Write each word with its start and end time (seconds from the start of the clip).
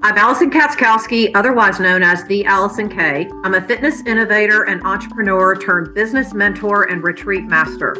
I'm 0.00 0.16
Allison 0.16 0.48
Katzkowski, 0.48 1.32
otherwise 1.34 1.80
known 1.80 2.04
as 2.04 2.22
the 2.26 2.44
Allison 2.44 2.88
K. 2.88 3.28
I'm 3.42 3.54
a 3.54 3.60
fitness 3.60 4.00
innovator 4.02 4.62
and 4.62 4.80
entrepreneur 4.84 5.56
turned 5.56 5.92
business 5.92 6.32
mentor 6.32 6.84
and 6.84 7.02
retreat 7.02 7.46
master. 7.46 7.96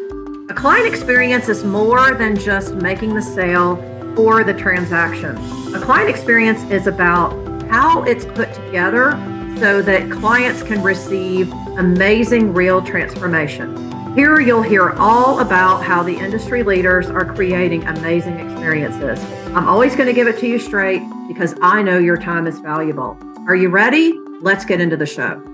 A 0.48 0.54
client 0.54 0.86
experience 0.86 1.48
is 1.48 1.64
more 1.64 2.14
than 2.14 2.36
just 2.36 2.74
making 2.74 3.16
the 3.16 3.20
sale 3.20 3.82
or 4.16 4.44
the 4.44 4.54
transaction. 4.54 5.36
A 5.74 5.80
client 5.80 6.08
experience 6.08 6.62
is 6.70 6.86
about 6.86 7.32
how 7.68 8.04
it's 8.04 8.24
put 8.24 8.54
together 8.54 9.12
so 9.58 9.82
that 9.82 10.08
clients 10.08 10.62
can 10.62 10.80
receive 10.84 11.52
amazing 11.78 12.54
real 12.54 12.80
transformation. 12.80 14.14
Here 14.14 14.38
you'll 14.38 14.62
hear 14.62 14.90
all 14.90 15.40
about 15.40 15.82
how 15.82 16.04
the 16.04 16.16
industry 16.16 16.62
leaders 16.62 17.10
are 17.10 17.24
creating 17.24 17.84
amazing 17.88 18.38
experiences. 18.38 19.18
I'm 19.48 19.66
always 19.66 19.96
going 19.96 20.06
to 20.06 20.14
give 20.14 20.28
it 20.28 20.38
to 20.38 20.46
you 20.46 20.60
straight 20.60 21.02
because 21.28 21.54
I 21.60 21.82
know 21.82 21.98
your 21.98 22.16
time 22.16 22.46
is 22.46 22.58
valuable. 22.58 23.16
Are 23.46 23.54
you 23.54 23.68
ready? 23.68 24.18
Let's 24.40 24.64
get 24.64 24.80
into 24.80 24.96
the 24.96 25.06
show. 25.06 25.44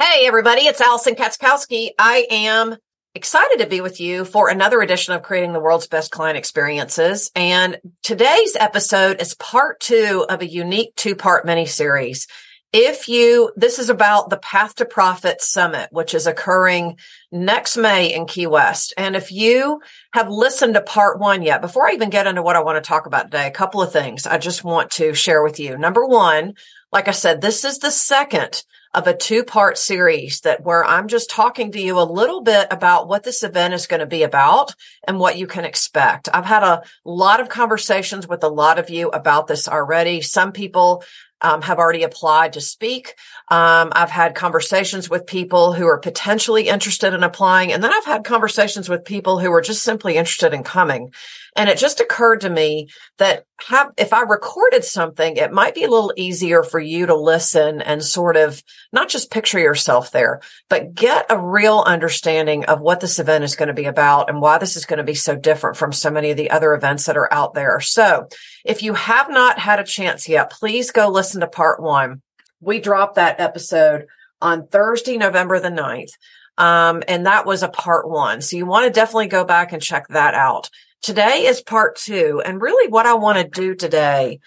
Hey, 0.00 0.26
everybody, 0.26 0.62
it's 0.62 0.80
Allison 0.80 1.14
Katzkowski. 1.14 1.90
I 1.98 2.26
am 2.30 2.76
excited 3.14 3.58
to 3.58 3.66
be 3.66 3.80
with 3.80 4.00
you 4.00 4.24
for 4.24 4.48
another 4.48 4.80
edition 4.80 5.12
of 5.14 5.22
Creating 5.22 5.52
the 5.52 5.60
World's 5.60 5.88
Best 5.88 6.10
Client 6.10 6.38
Experiences. 6.38 7.30
And 7.34 7.78
today's 8.02 8.56
episode 8.58 9.20
is 9.20 9.34
part 9.34 9.80
two 9.80 10.24
of 10.28 10.40
a 10.40 10.46
unique 10.46 10.94
two 10.96 11.16
part 11.16 11.44
mini 11.44 11.66
series. 11.66 12.28
If 12.72 13.08
you, 13.08 13.50
this 13.56 13.80
is 13.80 13.90
about 13.90 14.30
the 14.30 14.36
Path 14.36 14.76
to 14.76 14.84
Profit 14.84 15.42
Summit, 15.42 15.88
which 15.90 16.14
is 16.14 16.28
occurring 16.28 16.98
next 17.32 17.76
May 17.76 18.14
in 18.14 18.26
Key 18.26 18.46
West. 18.46 18.94
And 18.96 19.16
if 19.16 19.32
you 19.32 19.80
have 20.12 20.28
listened 20.28 20.74
to 20.74 20.80
part 20.80 21.18
one 21.18 21.42
yet, 21.42 21.62
before 21.62 21.88
I 21.88 21.94
even 21.94 22.10
get 22.10 22.28
into 22.28 22.42
what 22.42 22.54
I 22.54 22.62
want 22.62 22.76
to 22.76 22.88
talk 22.88 23.06
about 23.06 23.24
today, 23.24 23.48
a 23.48 23.50
couple 23.50 23.82
of 23.82 23.92
things 23.92 24.24
I 24.24 24.38
just 24.38 24.62
want 24.62 24.92
to 24.92 25.14
share 25.14 25.42
with 25.42 25.58
you. 25.58 25.76
Number 25.76 26.06
one, 26.06 26.54
like 26.92 27.08
I 27.08 27.12
said, 27.12 27.40
this 27.40 27.64
is 27.64 27.78
the 27.78 27.90
second 27.90 28.62
of 28.92 29.06
a 29.06 29.16
two 29.16 29.44
part 29.44 29.78
series 29.78 30.40
that 30.40 30.64
where 30.64 30.84
I'm 30.84 31.06
just 31.08 31.30
talking 31.30 31.70
to 31.72 31.80
you 31.80 32.00
a 32.00 32.02
little 32.02 32.40
bit 32.40 32.68
about 32.70 33.08
what 33.08 33.22
this 33.22 33.42
event 33.42 33.74
is 33.74 33.86
going 33.86 34.00
to 34.00 34.06
be 34.06 34.24
about 34.24 34.74
and 35.06 35.18
what 35.18 35.38
you 35.38 35.46
can 35.46 35.64
expect. 35.64 36.28
I've 36.32 36.44
had 36.44 36.64
a 36.64 36.82
lot 37.04 37.40
of 37.40 37.48
conversations 37.48 38.26
with 38.26 38.42
a 38.42 38.48
lot 38.48 38.78
of 38.78 38.90
you 38.90 39.08
about 39.08 39.46
this 39.46 39.68
already. 39.68 40.20
Some 40.22 40.50
people 40.50 41.04
um, 41.42 41.62
have 41.62 41.78
already 41.78 42.02
applied 42.02 42.54
to 42.54 42.60
speak. 42.60 43.14
Um, 43.48 43.92
I've 43.92 44.10
had 44.10 44.34
conversations 44.34 45.08
with 45.10 45.26
people 45.26 45.72
who 45.72 45.86
are 45.86 45.98
potentially 45.98 46.68
interested 46.68 47.14
in 47.14 47.22
applying. 47.22 47.72
And 47.72 47.82
then 47.82 47.92
I've 47.92 48.04
had 48.04 48.24
conversations 48.24 48.88
with 48.88 49.04
people 49.04 49.38
who 49.38 49.52
are 49.52 49.60
just 49.60 49.82
simply 49.82 50.16
interested 50.16 50.54
in 50.54 50.62
coming. 50.62 51.12
And 51.56 51.68
it 51.68 51.78
just 51.78 52.00
occurred 52.00 52.42
to 52.42 52.50
me 52.50 52.88
that 53.18 53.44
have, 53.66 53.90
if 53.98 54.12
I 54.12 54.22
recorded 54.22 54.84
something, 54.84 55.36
it 55.36 55.52
might 55.52 55.74
be 55.74 55.84
a 55.84 55.90
little 55.90 56.12
easier 56.16 56.62
for 56.62 56.78
you 56.78 57.06
to 57.06 57.14
listen 57.14 57.82
and 57.82 58.02
sort 58.02 58.36
of 58.36 58.62
not 58.92 59.08
just 59.08 59.30
picture 59.30 59.58
yourself 59.58 60.12
there, 60.12 60.40
but 60.68 60.94
get 60.94 61.26
a 61.28 61.38
real 61.38 61.82
understanding 61.86 62.64
of 62.66 62.80
what 62.80 63.00
this 63.00 63.18
event 63.18 63.44
is 63.44 63.56
going 63.56 63.68
to 63.68 63.74
be 63.74 63.86
about 63.86 64.30
and 64.30 64.40
why 64.40 64.58
this 64.58 64.76
is 64.76 64.86
going 64.86 64.98
to 64.98 65.04
be 65.04 65.14
so 65.14 65.36
different 65.36 65.76
from 65.76 65.92
so 65.92 66.10
many 66.10 66.30
of 66.30 66.36
the 66.36 66.50
other 66.50 66.74
events 66.74 67.06
that 67.06 67.16
are 67.16 67.32
out 67.32 67.54
there. 67.54 67.80
So 67.80 68.28
if 68.64 68.82
you 68.82 68.94
have 68.94 69.28
not 69.28 69.58
had 69.58 69.80
a 69.80 69.84
chance 69.84 70.28
yet, 70.28 70.50
please 70.50 70.90
go 70.90 71.08
listen 71.08 71.40
to 71.40 71.48
part 71.48 71.82
one. 71.82 72.22
We 72.60 72.80
dropped 72.80 73.16
that 73.16 73.40
episode 73.40 74.06
on 74.40 74.66
Thursday, 74.68 75.16
November 75.16 75.58
the 75.58 75.68
9th. 75.68 76.12
Um, 76.58 77.02
and 77.08 77.26
that 77.26 77.46
was 77.46 77.62
a 77.62 77.68
part 77.68 78.08
one. 78.08 78.42
So 78.42 78.56
you 78.56 78.66
want 78.66 78.86
to 78.86 78.92
definitely 78.92 79.28
go 79.28 79.44
back 79.44 79.72
and 79.72 79.82
check 79.82 80.08
that 80.08 80.34
out. 80.34 80.68
Today 81.02 81.46
is 81.46 81.62
part 81.62 81.96
two. 81.96 82.42
And 82.44 82.60
really 82.60 82.90
what 82.90 83.06
I 83.06 83.14
want 83.14 83.38
to 83.38 83.60
do 83.60 83.74
today 83.74 84.40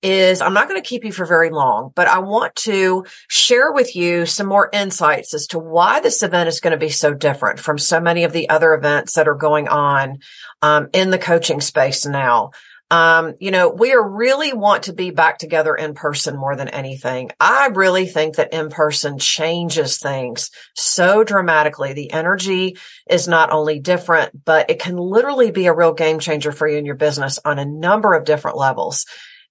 is 0.00 0.40
I'm 0.40 0.54
not 0.54 0.68
going 0.68 0.80
to 0.80 0.88
keep 0.88 1.04
you 1.04 1.12
for 1.12 1.26
very 1.26 1.50
long, 1.50 1.90
but 1.94 2.06
I 2.06 2.20
want 2.20 2.54
to 2.56 3.04
share 3.28 3.72
with 3.72 3.96
you 3.96 4.26
some 4.26 4.46
more 4.46 4.70
insights 4.72 5.34
as 5.34 5.48
to 5.48 5.58
why 5.58 6.00
this 6.00 6.22
event 6.22 6.48
is 6.48 6.60
going 6.60 6.70
to 6.70 6.78
be 6.78 6.88
so 6.88 7.12
different 7.12 7.58
from 7.58 7.78
so 7.78 8.00
many 8.00 8.24
of 8.24 8.32
the 8.32 8.48
other 8.48 8.74
events 8.74 9.14
that 9.14 9.26
are 9.26 9.34
going 9.34 9.66
on 9.66 10.18
um, 10.62 10.88
in 10.92 11.10
the 11.10 11.18
coaching 11.18 11.60
space 11.60 12.06
now. 12.06 12.52
Um, 12.90 13.34
you 13.38 13.50
know, 13.50 13.68
we 13.68 13.92
are 13.92 14.08
really 14.08 14.54
want 14.54 14.84
to 14.84 14.94
be 14.94 15.10
back 15.10 15.38
together 15.38 15.74
in 15.74 15.92
person 15.92 16.36
more 16.36 16.56
than 16.56 16.68
anything. 16.68 17.30
I 17.38 17.66
really 17.66 18.06
think 18.06 18.36
that 18.36 18.54
in 18.54 18.70
person 18.70 19.18
changes 19.18 19.98
things 19.98 20.50
so 20.74 21.22
dramatically. 21.22 21.92
The 21.92 22.12
energy 22.12 22.78
is 23.08 23.28
not 23.28 23.50
only 23.50 23.78
different, 23.78 24.42
but 24.44 24.70
it 24.70 24.80
can 24.80 24.96
literally 24.96 25.50
be 25.50 25.66
a 25.66 25.74
real 25.74 25.92
game 25.92 26.18
changer 26.18 26.50
for 26.50 26.66
you 26.66 26.78
in 26.78 26.86
your 26.86 26.94
business 26.94 27.38
on 27.44 27.58
a 27.58 27.66
number 27.66 28.14
of 28.14 28.24
different 28.24 28.56
levels. 28.56 29.04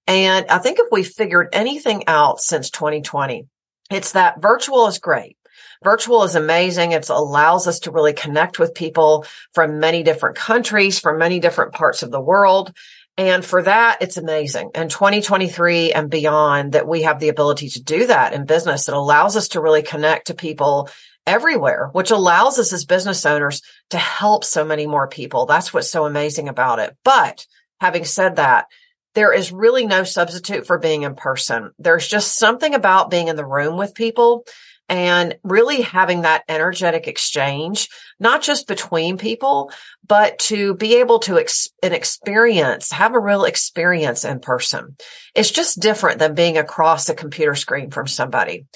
And 0.08 0.46
I 0.48 0.58
think 0.58 0.78
if 0.80 0.88
we 0.90 1.04
figured 1.04 1.50
anything 1.52 2.04
out 2.08 2.40
since 2.40 2.70
2020, 2.70 3.46
it's 3.90 4.12
that 4.12 4.42
virtual 4.42 4.88
is 4.88 4.98
great. 4.98 5.36
Virtual 5.82 6.24
is 6.24 6.34
amazing. 6.34 6.92
It 6.92 7.08
allows 7.08 7.68
us 7.68 7.80
to 7.80 7.92
really 7.92 8.12
connect 8.12 8.58
with 8.58 8.74
people 8.74 9.24
from 9.54 9.78
many 9.78 10.02
different 10.02 10.36
countries, 10.36 10.98
from 10.98 11.18
many 11.18 11.38
different 11.38 11.72
parts 11.72 12.02
of 12.02 12.10
the 12.10 12.20
world. 12.20 12.72
And 13.18 13.44
for 13.44 13.62
that, 13.64 13.98
it's 14.00 14.16
amazing. 14.16 14.70
And 14.76 14.88
2023 14.88 15.92
and 15.92 16.08
beyond 16.08 16.72
that 16.72 16.86
we 16.86 17.02
have 17.02 17.18
the 17.18 17.30
ability 17.30 17.68
to 17.70 17.82
do 17.82 18.06
that 18.06 18.32
in 18.32 18.46
business. 18.46 18.86
It 18.86 18.94
allows 18.94 19.36
us 19.36 19.48
to 19.48 19.60
really 19.60 19.82
connect 19.82 20.28
to 20.28 20.34
people 20.34 20.88
everywhere, 21.26 21.90
which 21.92 22.12
allows 22.12 22.60
us 22.60 22.72
as 22.72 22.84
business 22.84 23.26
owners 23.26 23.60
to 23.90 23.98
help 23.98 24.44
so 24.44 24.64
many 24.64 24.86
more 24.86 25.08
people. 25.08 25.46
That's 25.46 25.74
what's 25.74 25.90
so 25.90 26.06
amazing 26.06 26.48
about 26.48 26.78
it. 26.78 26.96
But 27.02 27.44
having 27.80 28.04
said 28.04 28.36
that, 28.36 28.66
there 29.14 29.32
is 29.32 29.50
really 29.50 29.84
no 29.84 30.04
substitute 30.04 30.64
for 30.64 30.78
being 30.78 31.02
in 31.02 31.16
person. 31.16 31.72
There's 31.76 32.06
just 32.06 32.38
something 32.38 32.72
about 32.72 33.10
being 33.10 33.26
in 33.26 33.34
the 33.34 33.44
room 33.44 33.76
with 33.76 33.96
people 33.96 34.44
and 34.88 35.36
really 35.42 35.82
having 35.82 36.22
that 36.22 36.44
energetic 36.48 37.06
exchange, 37.06 37.88
not 38.18 38.42
just 38.42 38.66
between 38.66 39.18
people, 39.18 39.70
but 40.06 40.38
to 40.38 40.74
be 40.74 40.96
able 40.96 41.18
to 41.20 41.38
ex- 41.38 41.68
an 41.82 41.92
experience, 41.92 42.90
have 42.92 43.14
a 43.14 43.20
real 43.20 43.44
experience 43.44 44.24
in 44.24 44.40
person. 44.40 44.96
It's 45.34 45.50
just 45.50 45.80
different 45.80 46.18
than 46.18 46.34
being 46.34 46.56
across 46.56 47.08
a 47.08 47.14
computer 47.14 47.54
screen 47.54 47.90
from 47.90 48.06
somebody. 48.06 48.66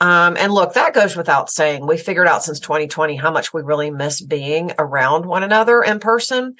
Um, 0.00 0.36
and 0.36 0.52
look, 0.52 0.74
that 0.74 0.94
goes 0.94 1.16
without 1.16 1.48
saying. 1.48 1.86
We 1.86 1.96
figured 1.96 2.26
out 2.26 2.42
since 2.42 2.58
2020 2.60 3.16
how 3.16 3.30
much 3.30 3.54
we 3.54 3.62
really 3.62 3.90
miss 3.90 4.20
being 4.20 4.72
around 4.78 5.26
one 5.26 5.44
another 5.44 5.80
in 5.80 6.00
person. 6.00 6.56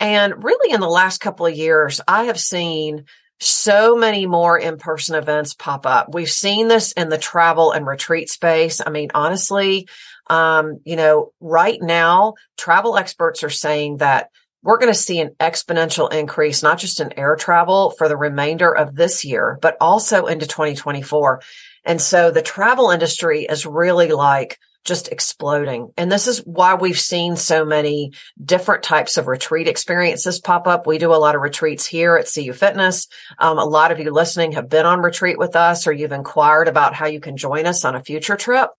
And 0.00 0.42
really 0.42 0.72
in 0.72 0.80
the 0.80 0.88
last 0.88 1.18
couple 1.18 1.46
of 1.46 1.54
years, 1.54 2.00
I 2.08 2.24
have 2.24 2.40
seen 2.40 3.04
so 3.38 3.96
many 3.96 4.26
more 4.26 4.58
in-person 4.58 5.14
events 5.14 5.54
pop 5.54 5.86
up. 5.86 6.14
We've 6.14 6.30
seen 6.30 6.68
this 6.68 6.92
in 6.92 7.08
the 7.08 7.18
travel 7.18 7.72
and 7.72 7.86
retreat 7.86 8.30
space. 8.30 8.80
I 8.84 8.90
mean, 8.90 9.10
honestly, 9.14 9.88
um, 10.28 10.80
you 10.84 10.96
know, 10.96 11.32
right 11.40 11.80
now, 11.80 12.34
travel 12.56 12.96
experts 12.96 13.42
are 13.42 13.50
saying 13.50 13.98
that 13.98 14.30
we're 14.62 14.78
going 14.78 14.92
to 14.92 14.98
see 14.98 15.20
an 15.20 15.34
exponential 15.38 16.12
increase, 16.12 16.62
not 16.62 16.78
just 16.78 17.00
in 17.00 17.16
air 17.18 17.36
travel 17.36 17.90
for 17.90 18.08
the 18.08 18.16
remainder 18.16 18.74
of 18.74 18.96
this 18.96 19.24
year, 19.24 19.58
but 19.62 19.76
also 19.80 20.26
into 20.26 20.46
2024. 20.46 21.40
And 21.84 22.00
so 22.00 22.32
the 22.32 22.42
travel 22.42 22.90
industry 22.90 23.44
is 23.44 23.64
really 23.64 24.08
like, 24.08 24.58
just 24.86 25.08
exploding. 25.08 25.92
And 25.96 26.10
this 26.10 26.26
is 26.26 26.38
why 26.46 26.74
we've 26.74 26.98
seen 26.98 27.36
so 27.36 27.64
many 27.64 28.12
different 28.42 28.82
types 28.82 29.18
of 29.18 29.26
retreat 29.26 29.68
experiences 29.68 30.40
pop 30.40 30.66
up. 30.66 30.86
We 30.86 30.98
do 30.98 31.12
a 31.12 31.16
lot 31.16 31.34
of 31.34 31.42
retreats 31.42 31.84
here 31.84 32.16
at 32.16 32.30
CU 32.32 32.52
Fitness. 32.52 33.08
Um, 33.38 33.58
a 33.58 33.64
lot 33.64 33.92
of 33.92 33.98
you 33.98 34.10
listening 34.10 34.52
have 34.52 34.70
been 34.70 34.86
on 34.86 35.02
retreat 35.02 35.38
with 35.38 35.56
us 35.56 35.86
or 35.86 35.92
you've 35.92 36.12
inquired 36.12 36.68
about 36.68 36.94
how 36.94 37.06
you 37.06 37.20
can 37.20 37.36
join 37.36 37.66
us 37.66 37.84
on 37.84 37.94
a 37.94 38.02
future 38.02 38.36
trip. 38.36 38.70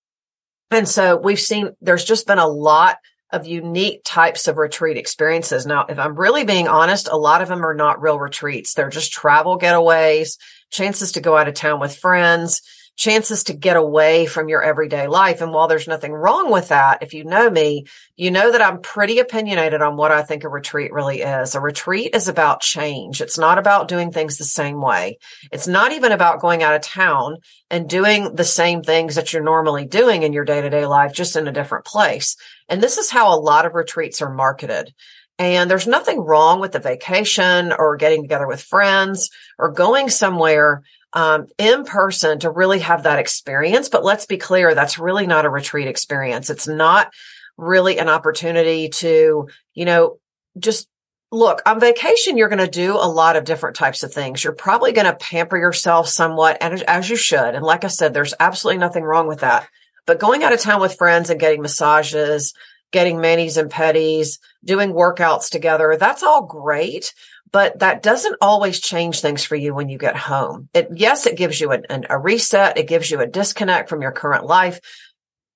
And 0.72 0.88
so 0.88 1.18
we've 1.18 1.40
seen 1.40 1.72
there's 1.82 2.06
just 2.06 2.26
been 2.26 2.40
a 2.40 2.48
lot 2.48 2.98
of 3.32 3.46
unique 3.46 4.02
types 4.06 4.48
of 4.48 4.58
retreat 4.58 4.98
experiences. 4.98 5.66
Now, 5.66 5.86
if 5.90 6.00
I'm 6.00 6.16
really 6.16 6.46
being 6.46 6.70
honest, 6.70 7.10
a 7.10 7.18
lot 7.18 7.42
of 7.42 7.50
them 7.50 7.66
are 7.66 7.76
not 7.76 8.02
real 8.02 8.20
retreats. 8.20 8.74
They're 8.74 8.90
just 8.90 9.12
travel 9.12 9.60
getaways, 9.60 10.38
chances 10.72 11.12
to 11.14 11.22
go 11.22 11.36
out 11.36 11.50
of 11.50 11.54
town 11.54 11.82
with 11.82 11.98
friends 11.98 12.62
chances 12.98 13.44
to 13.44 13.54
get 13.54 13.78
away 13.78 14.26
from 14.26 14.50
your 14.50 14.64
everyday 14.64 15.08
life. 15.08 15.40
And 15.40 15.54
while 15.54 15.68
there's 15.68 15.88
nothing 15.88 16.12
wrong 16.12 16.52
with 16.52 16.70
that, 16.70 17.04
if 17.04 17.14
you 17.14 17.24
know 17.24 17.50
me, 17.50 17.86
you 18.16 18.32
know 18.32 18.52
that 18.52 18.62
I'm 18.62 18.82
pretty 18.82 19.20
opinionated 19.20 19.84
on 19.84 19.96
what 19.96 20.12
I 20.12 20.24
think 20.24 20.44
a 20.44 20.50
retreat 20.50 20.92
really 20.92 21.22
is. 21.22 21.54
A 21.54 21.62
retreat 21.62 22.16
is 22.16 22.28
about 22.28 22.62
change. 22.62 23.22
It's 23.22 23.38
not 23.38 23.60
about 23.60 23.88
doing 23.88 24.12
things 24.12 24.38
the 24.38 24.44
same 24.44 24.82
way. 24.82 25.20
It's 25.52 25.68
not 25.68 25.92
even 25.92 26.12
about 26.12 26.42
going 26.42 26.64
out 26.64 26.74
of 26.74 26.82
town 26.82 27.38
and 27.70 27.88
doing 27.88 28.34
the 28.34 28.44
same 28.44 28.82
things 28.82 29.16
that 29.16 29.32
you're 29.32 29.44
normally 29.44 29.86
doing 29.86 30.24
in 30.24 30.34
your 30.34 30.46
day 30.46 30.62
to 30.62 30.70
day 30.70 30.88
life, 30.88 31.14
just 31.14 31.36
in 31.36 31.48
a 31.48 31.54
different 31.54 31.86
place. 31.86 32.36
And 32.68 32.82
this 32.82 32.98
is 32.98 33.12
how 33.12 33.32
a 33.32 33.40
lot 33.40 33.68
of 33.68 33.76
retreats 33.76 34.24
are 34.24 34.34
marketed. 34.34 34.92
And 35.40 35.70
there's 35.70 35.86
nothing 35.86 36.20
wrong 36.20 36.60
with 36.60 36.72
the 36.72 36.80
vacation 36.80 37.72
or 37.72 37.96
getting 37.98 38.24
together 38.24 38.48
with 38.48 38.64
friends 38.64 39.30
or 39.60 39.72
going 39.72 40.10
somewhere 40.10 40.82
um, 41.18 41.48
in 41.58 41.84
person 41.84 42.38
to 42.38 42.52
really 42.52 42.78
have 42.78 43.04
that 43.04 43.18
experience. 43.18 43.90
But 43.90 44.06
let's 44.06 44.28
be 44.28 44.38
clear, 44.38 44.76
that's 44.76 45.00
really 45.00 45.26
not 45.26 45.46
a 45.46 45.50
retreat 45.50 45.88
experience. 45.88 46.52
It's 46.52 46.68
not 46.68 47.12
really 47.58 47.98
an 47.98 48.08
opportunity 48.08 48.90
to, 48.90 49.50
you 49.74 49.86
know, 49.86 50.20
just 50.60 50.88
look, 51.32 51.64
on 51.66 51.80
vacation, 51.80 52.38
you're 52.38 52.50
going 52.50 52.60
to 52.60 52.68
do 52.68 52.94
a 52.94 53.10
lot 53.10 53.36
of 53.36 53.46
different 53.46 53.76
types 53.76 54.04
of 54.04 54.14
things. 54.14 54.44
You're 54.44 54.54
probably 54.54 54.92
going 54.92 55.08
to 55.08 55.16
pamper 55.16 55.58
yourself 55.58 56.08
somewhat 56.08 56.60
and 56.62 56.84
as 56.84 57.10
you 57.10 57.16
should. 57.16 57.56
And 57.56 57.66
like 57.66 57.84
I 57.84 57.88
said, 57.88 58.14
there's 58.14 58.36
absolutely 58.40 58.78
nothing 58.78 59.04
wrong 59.04 59.28
with 59.28 59.40
that. 59.40 59.68
But 60.06 60.20
going 60.20 60.44
out 60.44 60.54
of 60.54 60.60
town 60.60 60.82
with 60.82 60.98
friends 60.98 61.32
and 61.32 61.40
getting 61.40 61.64
massages, 61.64 62.54
getting 62.92 63.20
manis 63.20 63.58
and 63.58 63.72
pedis, 63.72 64.38
doing 64.64 64.94
workouts 64.94 65.50
together, 65.50 65.98
that's 66.00 66.22
all 66.22 66.46
great. 66.46 67.12
But 67.52 67.80
that 67.80 68.04
doesn't 68.04 68.38
always 68.42 68.80
change 68.80 69.22
things 69.22 69.44
for 69.46 69.56
you 69.56 69.74
when 69.74 69.90
you 69.90 69.98
get 69.98 70.18
home. 70.18 70.70
It, 70.74 70.90
yes, 70.94 71.26
it 71.26 71.38
gives 71.38 71.60
you 71.62 71.72
a, 71.72 71.80
a 72.10 72.18
reset. 72.18 72.78
It 72.78 72.88
gives 72.88 73.10
you 73.10 73.20
a 73.20 73.28
disconnect 73.28 73.90
from 73.90 74.02
your 74.02 74.12
current 74.12 74.46
life. 74.46 74.80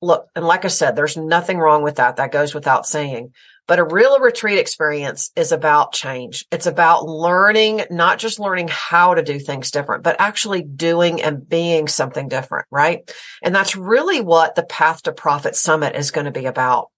Look, 0.02 0.28
and 0.36 0.46
like 0.46 0.66
I 0.66 0.70
said, 0.70 0.96
there's 0.96 1.18
nothing 1.18 1.60
wrong 1.60 1.84
with 1.84 1.98
that. 1.98 2.16
That 2.16 2.32
goes 2.32 2.54
without 2.54 2.86
saying. 2.86 3.34
But 3.68 3.80
a 3.80 3.84
real 3.86 4.20
retreat 4.20 4.58
experience 4.58 5.32
is 5.36 5.52
about 5.52 5.94
change. 5.94 6.46
It's 6.52 6.66
about 6.66 7.06
learning, 7.06 7.84
not 7.90 8.20
just 8.20 8.40
learning 8.40 8.70
how 8.70 9.14
to 9.14 9.24
do 9.24 9.40
things 9.40 9.72
different, 9.72 10.04
but 10.04 10.20
actually 10.20 10.64
doing 10.64 11.22
and 11.22 11.48
being 11.48 11.88
something 11.88 12.28
different, 12.28 12.66
right? 12.72 13.10
And 13.42 13.56
that's 13.56 13.76
really 13.76 14.20
what 14.20 14.56
the 14.56 14.64
Path 14.64 15.04
to 15.04 15.14
Profit 15.14 15.56
Summit 15.56 15.96
is 15.96 16.12
going 16.12 16.26
to 16.26 16.32
be 16.32 16.48
about. 16.48 16.90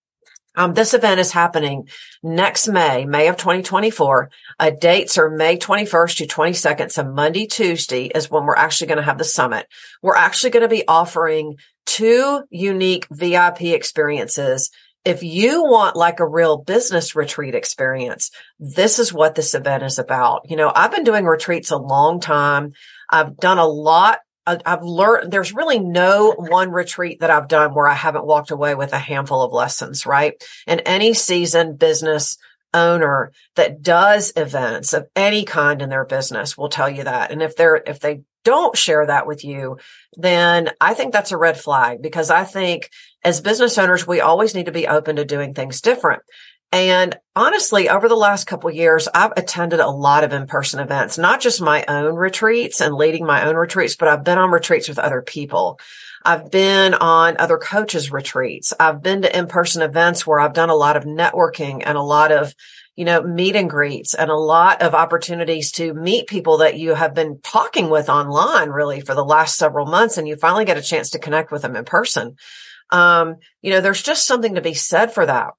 Um, 0.56 0.74
this 0.74 0.94
event 0.94 1.20
is 1.20 1.32
happening 1.32 1.88
next 2.22 2.68
May, 2.68 3.06
May 3.06 3.28
of 3.28 3.38
2024. 3.38 4.30
Uh, 4.60 4.70
dates 4.70 5.18
are 5.18 5.30
May 5.30 5.58
21st 5.58 6.18
to 6.18 6.28
22nd. 6.28 6.92
So 6.92 7.04
Monday, 7.04 7.48
Tuesday 7.48 8.06
is 8.06 8.30
when 8.30 8.46
we're 8.46 8.56
actually 8.56 8.88
going 8.88 8.98
to 8.98 9.04
have 9.04 9.18
the 9.18 9.24
summit. 9.24 9.68
We're 10.02 10.16
actually 10.16 10.52
going 10.52 10.62
to 10.62 10.70
be 10.70 10.88
offering 10.88 11.58
two 11.86 12.44
unique 12.50 13.08
VIP 13.12 13.62
experiences 13.64 14.70
if 15.06 15.22
you 15.22 15.64
want 15.64 15.96
like 15.96 16.20
a 16.20 16.28
real 16.28 16.58
business 16.58 17.16
retreat 17.16 17.56
experience, 17.56 18.32
this 18.60 19.00
is 19.00 19.14
what 19.14 19.36
this 19.36 19.54
event 19.54 19.84
is 19.84 20.00
about. 20.00 20.50
You 20.50 20.56
know, 20.56 20.72
I've 20.74 20.92
been 20.92 21.04
doing 21.04 21.26
retreats 21.26 21.72
a 21.72 21.78
long 21.78 22.20
time. 22.20 22.74
I've 23.10 23.38
done 23.38 23.58
a 23.58 23.68
lot. 23.68 24.20
I've 24.46 24.84
learned 24.84 25.32
there's 25.32 25.54
really 25.54 25.80
no 25.80 26.34
one 26.38 26.72
retreat 26.72 27.22
that 27.22 27.30
I've 27.30 27.48
done 27.48 27.74
where 27.74 27.88
I 27.88 27.94
haven't 27.94 28.26
walked 28.26 28.52
away 28.52 28.76
with 28.76 28.92
a 28.92 29.00
handful 29.00 29.42
of 29.42 29.54
lessons, 29.54 30.06
right? 30.06 30.34
And 30.68 30.82
any 30.86 31.14
seasoned 31.14 31.80
business 31.80 32.38
owner 32.74 33.32
that 33.56 33.82
does 33.82 34.34
events 34.36 34.94
of 34.94 35.08
any 35.16 35.46
kind 35.46 35.82
in 35.82 35.90
their 35.90 36.06
business 36.06 36.58
will 36.58 36.70
tell 36.70 36.90
you 36.90 37.04
that. 37.04 37.32
And 37.32 37.42
if 37.42 37.56
they're, 37.56 37.82
if 37.86 38.00
they 38.00 38.24
don't 38.44 38.78
share 38.78 39.06
that 39.06 39.28
with 39.28 39.46
you, 39.46 39.78
then 40.14 40.70
I 40.82 40.94
think 40.94 41.14
that's 41.14 41.32
a 41.32 41.38
red 41.38 41.58
flag 41.58 42.02
because 42.02 42.30
I 42.30 42.44
think 42.44 42.90
as 43.24 43.42
business 43.42 43.78
owners, 43.78 44.06
we 44.06 44.20
always 44.20 44.54
need 44.54 44.66
to 44.66 44.72
be 44.72 44.88
open 44.88 45.16
to 45.16 45.26
doing 45.26 45.54
things 45.54 45.82
different. 45.82 46.24
And 46.74 47.16
honestly, 47.36 47.88
over 47.88 48.10
the 48.10 48.16
last 48.16 48.48
couple 48.48 48.72
years, 48.72 49.08
I've 49.14 49.34
attended 49.38 49.80
a 49.80 49.92
lot 49.92 50.24
of 50.24 50.34
in-person 50.34 50.80
events, 50.80 51.20
not 51.20 51.40
just 51.40 51.62
my 51.62 51.86
own 51.88 52.16
retreats 52.16 52.82
and 52.82 52.96
leading 52.96 53.28
my 53.28 53.46
own 53.46 53.56
retreats, 53.56 53.96
but 53.96 54.08
I've 54.08 54.24
been 54.24 54.40
on 54.40 54.50
retreats 54.50 54.90
with 54.90 54.98
other 54.98 55.22
people. 55.22 55.80
I've 56.26 56.50
been 56.50 56.96
on 56.96 57.38
other 57.38 57.60
coaches 57.60 58.12
retreats. 58.12 58.74
I've 58.80 59.04
been 59.04 59.22
to 59.22 59.38
in-person 59.38 59.84
events 59.84 60.26
where 60.26 60.40
I've 60.40 60.54
done 60.54 60.72
a 60.72 60.76
lot 60.76 60.98
of 60.98 61.04
networking 61.04 61.84
and 61.86 61.96
a 61.96 62.02
lot 62.02 62.32
of 62.32 62.56
you 62.96 63.06
know, 63.06 63.22
meet 63.22 63.56
and 63.56 63.70
greets 63.70 64.14
and 64.14 64.30
a 64.30 64.36
lot 64.36 64.82
of 64.82 64.94
opportunities 64.94 65.72
to 65.74 65.94
meet 65.94 66.28
people 66.28 66.58
that 66.58 66.78
you 66.78 66.94
have 66.94 67.16
been 67.16 67.40
talking 67.42 67.90
with 67.90 68.08
online 68.08 68.70
really 68.70 69.02
for 69.02 69.16
the 69.16 69.26
last 69.26 69.58
several 69.58 69.86
months. 69.86 70.18
And 70.18 70.28
you 70.28 70.36
finally 70.36 70.66
get 70.66 70.78
a 70.78 70.82
chance 70.82 71.12
to 71.12 71.20
connect 71.20 71.52
with 71.52 71.64
them 71.64 71.76
in 71.76 71.86
person. 71.86 72.36
Um, 72.92 73.38
you 73.62 73.72
know, 73.72 73.82
there's 73.82 74.04
just 74.04 74.28
something 74.28 74.56
to 74.56 74.62
be 74.62 74.76
said 74.76 75.12
for 75.12 75.26
that. 75.26 75.54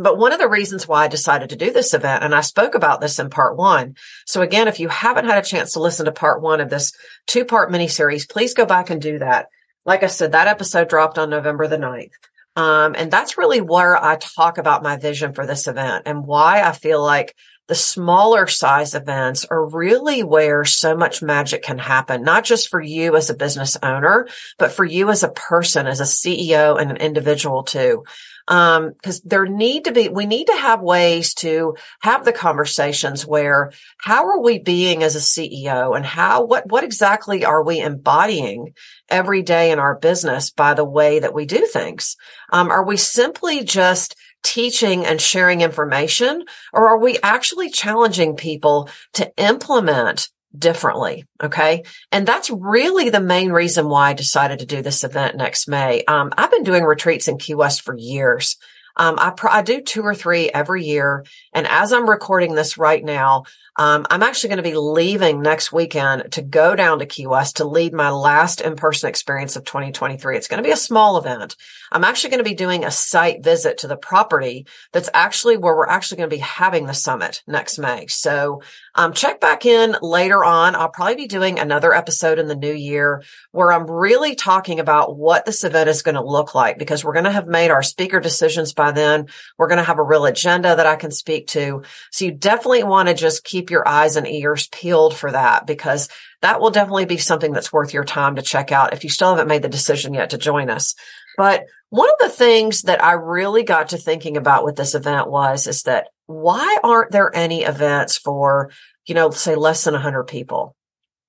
But 0.00 0.16
one 0.16 0.32
of 0.32 0.38
the 0.38 0.48
reasons 0.48 0.86
why 0.86 1.04
I 1.04 1.08
decided 1.08 1.50
to 1.50 1.56
do 1.56 1.72
this 1.72 1.92
event, 1.92 2.22
and 2.22 2.32
I 2.32 2.40
spoke 2.42 2.76
about 2.76 3.00
this 3.00 3.18
in 3.18 3.30
part 3.30 3.56
one. 3.56 3.96
So 4.26 4.42
again, 4.42 4.68
if 4.68 4.78
you 4.78 4.88
haven't 4.88 5.24
had 5.24 5.38
a 5.38 5.46
chance 5.46 5.72
to 5.72 5.80
listen 5.80 6.06
to 6.06 6.12
part 6.12 6.40
one 6.40 6.60
of 6.60 6.70
this 6.70 6.92
two 7.26 7.44
part 7.44 7.72
mini 7.72 7.88
series, 7.88 8.24
please 8.24 8.54
go 8.54 8.64
back 8.64 8.90
and 8.90 9.02
do 9.02 9.18
that. 9.18 9.48
Like 9.84 10.04
I 10.04 10.06
said, 10.06 10.32
that 10.32 10.46
episode 10.46 10.88
dropped 10.88 11.18
on 11.18 11.30
November 11.30 11.66
the 11.66 11.78
9th. 11.78 12.12
Um, 12.54 12.94
and 12.96 13.10
that's 13.10 13.38
really 13.38 13.60
where 13.60 14.02
I 14.02 14.16
talk 14.16 14.58
about 14.58 14.84
my 14.84 14.96
vision 14.96 15.32
for 15.32 15.46
this 15.46 15.66
event 15.66 16.04
and 16.06 16.26
why 16.26 16.62
I 16.62 16.72
feel 16.72 17.02
like 17.02 17.34
the 17.66 17.74
smaller 17.74 18.46
size 18.46 18.94
events 18.94 19.44
are 19.44 19.66
really 19.66 20.22
where 20.22 20.64
so 20.64 20.96
much 20.96 21.22
magic 21.22 21.62
can 21.62 21.78
happen, 21.78 22.22
not 22.22 22.44
just 22.44 22.68
for 22.68 22.80
you 22.80 23.14
as 23.16 23.30
a 23.30 23.34
business 23.34 23.76
owner, 23.82 24.26
but 24.58 24.72
for 24.72 24.84
you 24.84 25.10
as 25.10 25.22
a 25.22 25.28
person, 25.28 25.86
as 25.86 26.00
a 26.00 26.04
CEO 26.04 26.80
and 26.80 26.90
an 26.90 26.96
individual 26.96 27.62
too. 27.64 28.04
Um, 28.48 28.94
cause 29.02 29.20
there 29.20 29.44
need 29.44 29.84
to 29.84 29.92
be, 29.92 30.08
we 30.08 30.24
need 30.24 30.46
to 30.46 30.56
have 30.56 30.80
ways 30.80 31.34
to 31.34 31.76
have 32.00 32.24
the 32.24 32.32
conversations 32.32 33.26
where 33.26 33.72
how 33.98 34.26
are 34.26 34.40
we 34.40 34.58
being 34.58 35.02
as 35.02 35.16
a 35.16 35.18
CEO 35.18 35.94
and 35.94 36.04
how, 36.04 36.44
what, 36.44 36.66
what 36.66 36.82
exactly 36.82 37.44
are 37.44 37.62
we 37.62 37.78
embodying 37.78 38.72
every 39.10 39.42
day 39.42 39.70
in 39.70 39.78
our 39.78 39.98
business 39.98 40.50
by 40.50 40.72
the 40.72 40.84
way 40.84 41.18
that 41.18 41.34
we 41.34 41.44
do 41.44 41.66
things? 41.66 42.16
Um, 42.50 42.70
are 42.70 42.84
we 42.84 42.96
simply 42.96 43.64
just 43.64 44.16
teaching 44.42 45.04
and 45.04 45.20
sharing 45.20 45.60
information 45.60 46.44
or 46.72 46.88
are 46.88 46.98
we 46.98 47.18
actually 47.22 47.70
challenging 47.70 48.36
people 48.36 48.88
to 49.12 49.30
implement 49.36 50.30
differently. 50.56 51.26
Okay. 51.42 51.84
And 52.10 52.26
that's 52.26 52.50
really 52.50 53.10
the 53.10 53.20
main 53.20 53.50
reason 53.50 53.88
why 53.88 54.10
I 54.10 54.14
decided 54.14 54.60
to 54.60 54.66
do 54.66 54.82
this 54.82 55.04
event 55.04 55.36
next 55.36 55.68
May. 55.68 56.04
Um, 56.04 56.32
I've 56.36 56.50
been 56.50 56.64
doing 56.64 56.84
retreats 56.84 57.28
in 57.28 57.38
Key 57.38 57.54
West 57.54 57.82
for 57.82 57.96
years. 57.96 58.56
Um, 58.96 59.16
I, 59.18 59.32
I 59.50 59.62
do 59.62 59.80
two 59.80 60.02
or 60.02 60.14
three 60.14 60.50
every 60.50 60.84
year. 60.84 61.24
And 61.52 61.66
as 61.68 61.92
I'm 61.92 62.10
recording 62.10 62.54
this 62.54 62.76
right 62.78 63.04
now, 63.04 63.44
um, 63.78 64.06
I'm 64.10 64.24
actually 64.24 64.48
going 64.48 64.56
to 64.58 64.70
be 64.70 64.76
leaving 64.76 65.40
next 65.40 65.72
weekend 65.72 66.32
to 66.32 66.42
go 66.42 66.74
down 66.74 66.98
to 66.98 67.06
Key 67.06 67.28
West 67.28 67.58
to 67.58 67.64
lead 67.64 67.94
my 67.94 68.10
last 68.10 68.60
in-person 68.60 69.08
experience 69.08 69.54
of 69.54 69.64
2023. 69.64 70.36
It's 70.36 70.48
going 70.48 70.60
to 70.60 70.66
be 70.66 70.72
a 70.72 70.76
small 70.76 71.16
event. 71.16 71.54
I'm 71.92 72.02
actually 72.02 72.30
going 72.30 72.44
to 72.44 72.50
be 72.50 72.56
doing 72.56 72.84
a 72.84 72.90
site 72.90 73.44
visit 73.44 73.78
to 73.78 73.86
the 73.86 73.96
property 73.96 74.66
that's 74.92 75.08
actually 75.14 75.56
where 75.56 75.76
we're 75.76 75.86
actually 75.86 76.18
going 76.18 76.28
to 76.28 76.36
be 76.36 76.42
having 76.42 76.86
the 76.86 76.92
summit 76.92 77.42
next 77.46 77.78
May. 77.78 78.08
So 78.08 78.62
um, 78.96 79.12
check 79.12 79.40
back 79.40 79.64
in 79.64 79.96
later 80.02 80.44
on. 80.44 80.74
I'll 80.74 80.88
probably 80.88 81.14
be 81.14 81.28
doing 81.28 81.60
another 81.60 81.94
episode 81.94 82.40
in 82.40 82.48
the 82.48 82.56
new 82.56 82.72
year 82.72 83.22
where 83.52 83.72
I'm 83.72 83.88
really 83.88 84.34
talking 84.34 84.80
about 84.80 85.16
what 85.16 85.46
this 85.46 85.62
event 85.62 85.88
is 85.88 86.02
going 86.02 86.16
to 86.16 86.24
look 86.24 86.52
like 86.52 86.78
because 86.78 87.04
we're 87.04 87.12
going 87.12 87.24
to 87.26 87.30
have 87.30 87.46
made 87.46 87.70
our 87.70 87.84
speaker 87.84 88.18
decisions 88.18 88.74
by 88.74 88.90
then. 88.90 89.26
We're 89.56 89.68
going 89.68 89.78
to 89.78 89.84
have 89.84 90.00
a 90.00 90.02
real 90.02 90.26
agenda 90.26 90.74
that 90.74 90.86
I 90.86 90.96
can 90.96 91.12
speak 91.12 91.46
to. 91.48 91.84
So 92.10 92.24
you 92.24 92.32
definitely 92.32 92.82
want 92.82 93.08
to 93.08 93.14
just 93.14 93.44
keep 93.44 93.67
your 93.70 93.86
eyes 93.86 94.16
and 94.16 94.26
ears 94.26 94.68
peeled 94.68 95.16
for 95.16 95.32
that 95.32 95.66
because 95.66 96.08
that 96.42 96.60
will 96.60 96.70
definitely 96.70 97.06
be 97.06 97.16
something 97.16 97.52
that's 97.52 97.72
worth 97.72 97.92
your 97.92 98.04
time 98.04 98.36
to 98.36 98.42
check 98.42 98.72
out 98.72 98.92
if 98.92 99.04
you 99.04 99.10
still 99.10 99.30
haven't 99.30 99.48
made 99.48 99.62
the 99.62 99.68
decision 99.68 100.14
yet 100.14 100.30
to 100.30 100.38
join 100.38 100.70
us. 100.70 100.94
But 101.36 101.64
one 101.90 102.08
of 102.10 102.16
the 102.18 102.28
things 102.28 102.82
that 102.82 103.02
I 103.02 103.12
really 103.12 103.62
got 103.62 103.90
to 103.90 103.96
thinking 103.96 104.36
about 104.36 104.64
with 104.64 104.76
this 104.76 104.94
event 104.94 105.30
was, 105.30 105.66
is 105.66 105.84
that 105.84 106.08
why 106.26 106.78
aren't 106.82 107.12
there 107.12 107.34
any 107.34 107.62
events 107.62 108.18
for, 108.18 108.70
you 109.06 109.14
know, 109.14 109.30
say 109.30 109.54
less 109.54 109.84
than 109.84 109.94
100 109.94 110.24
people? 110.24 110.76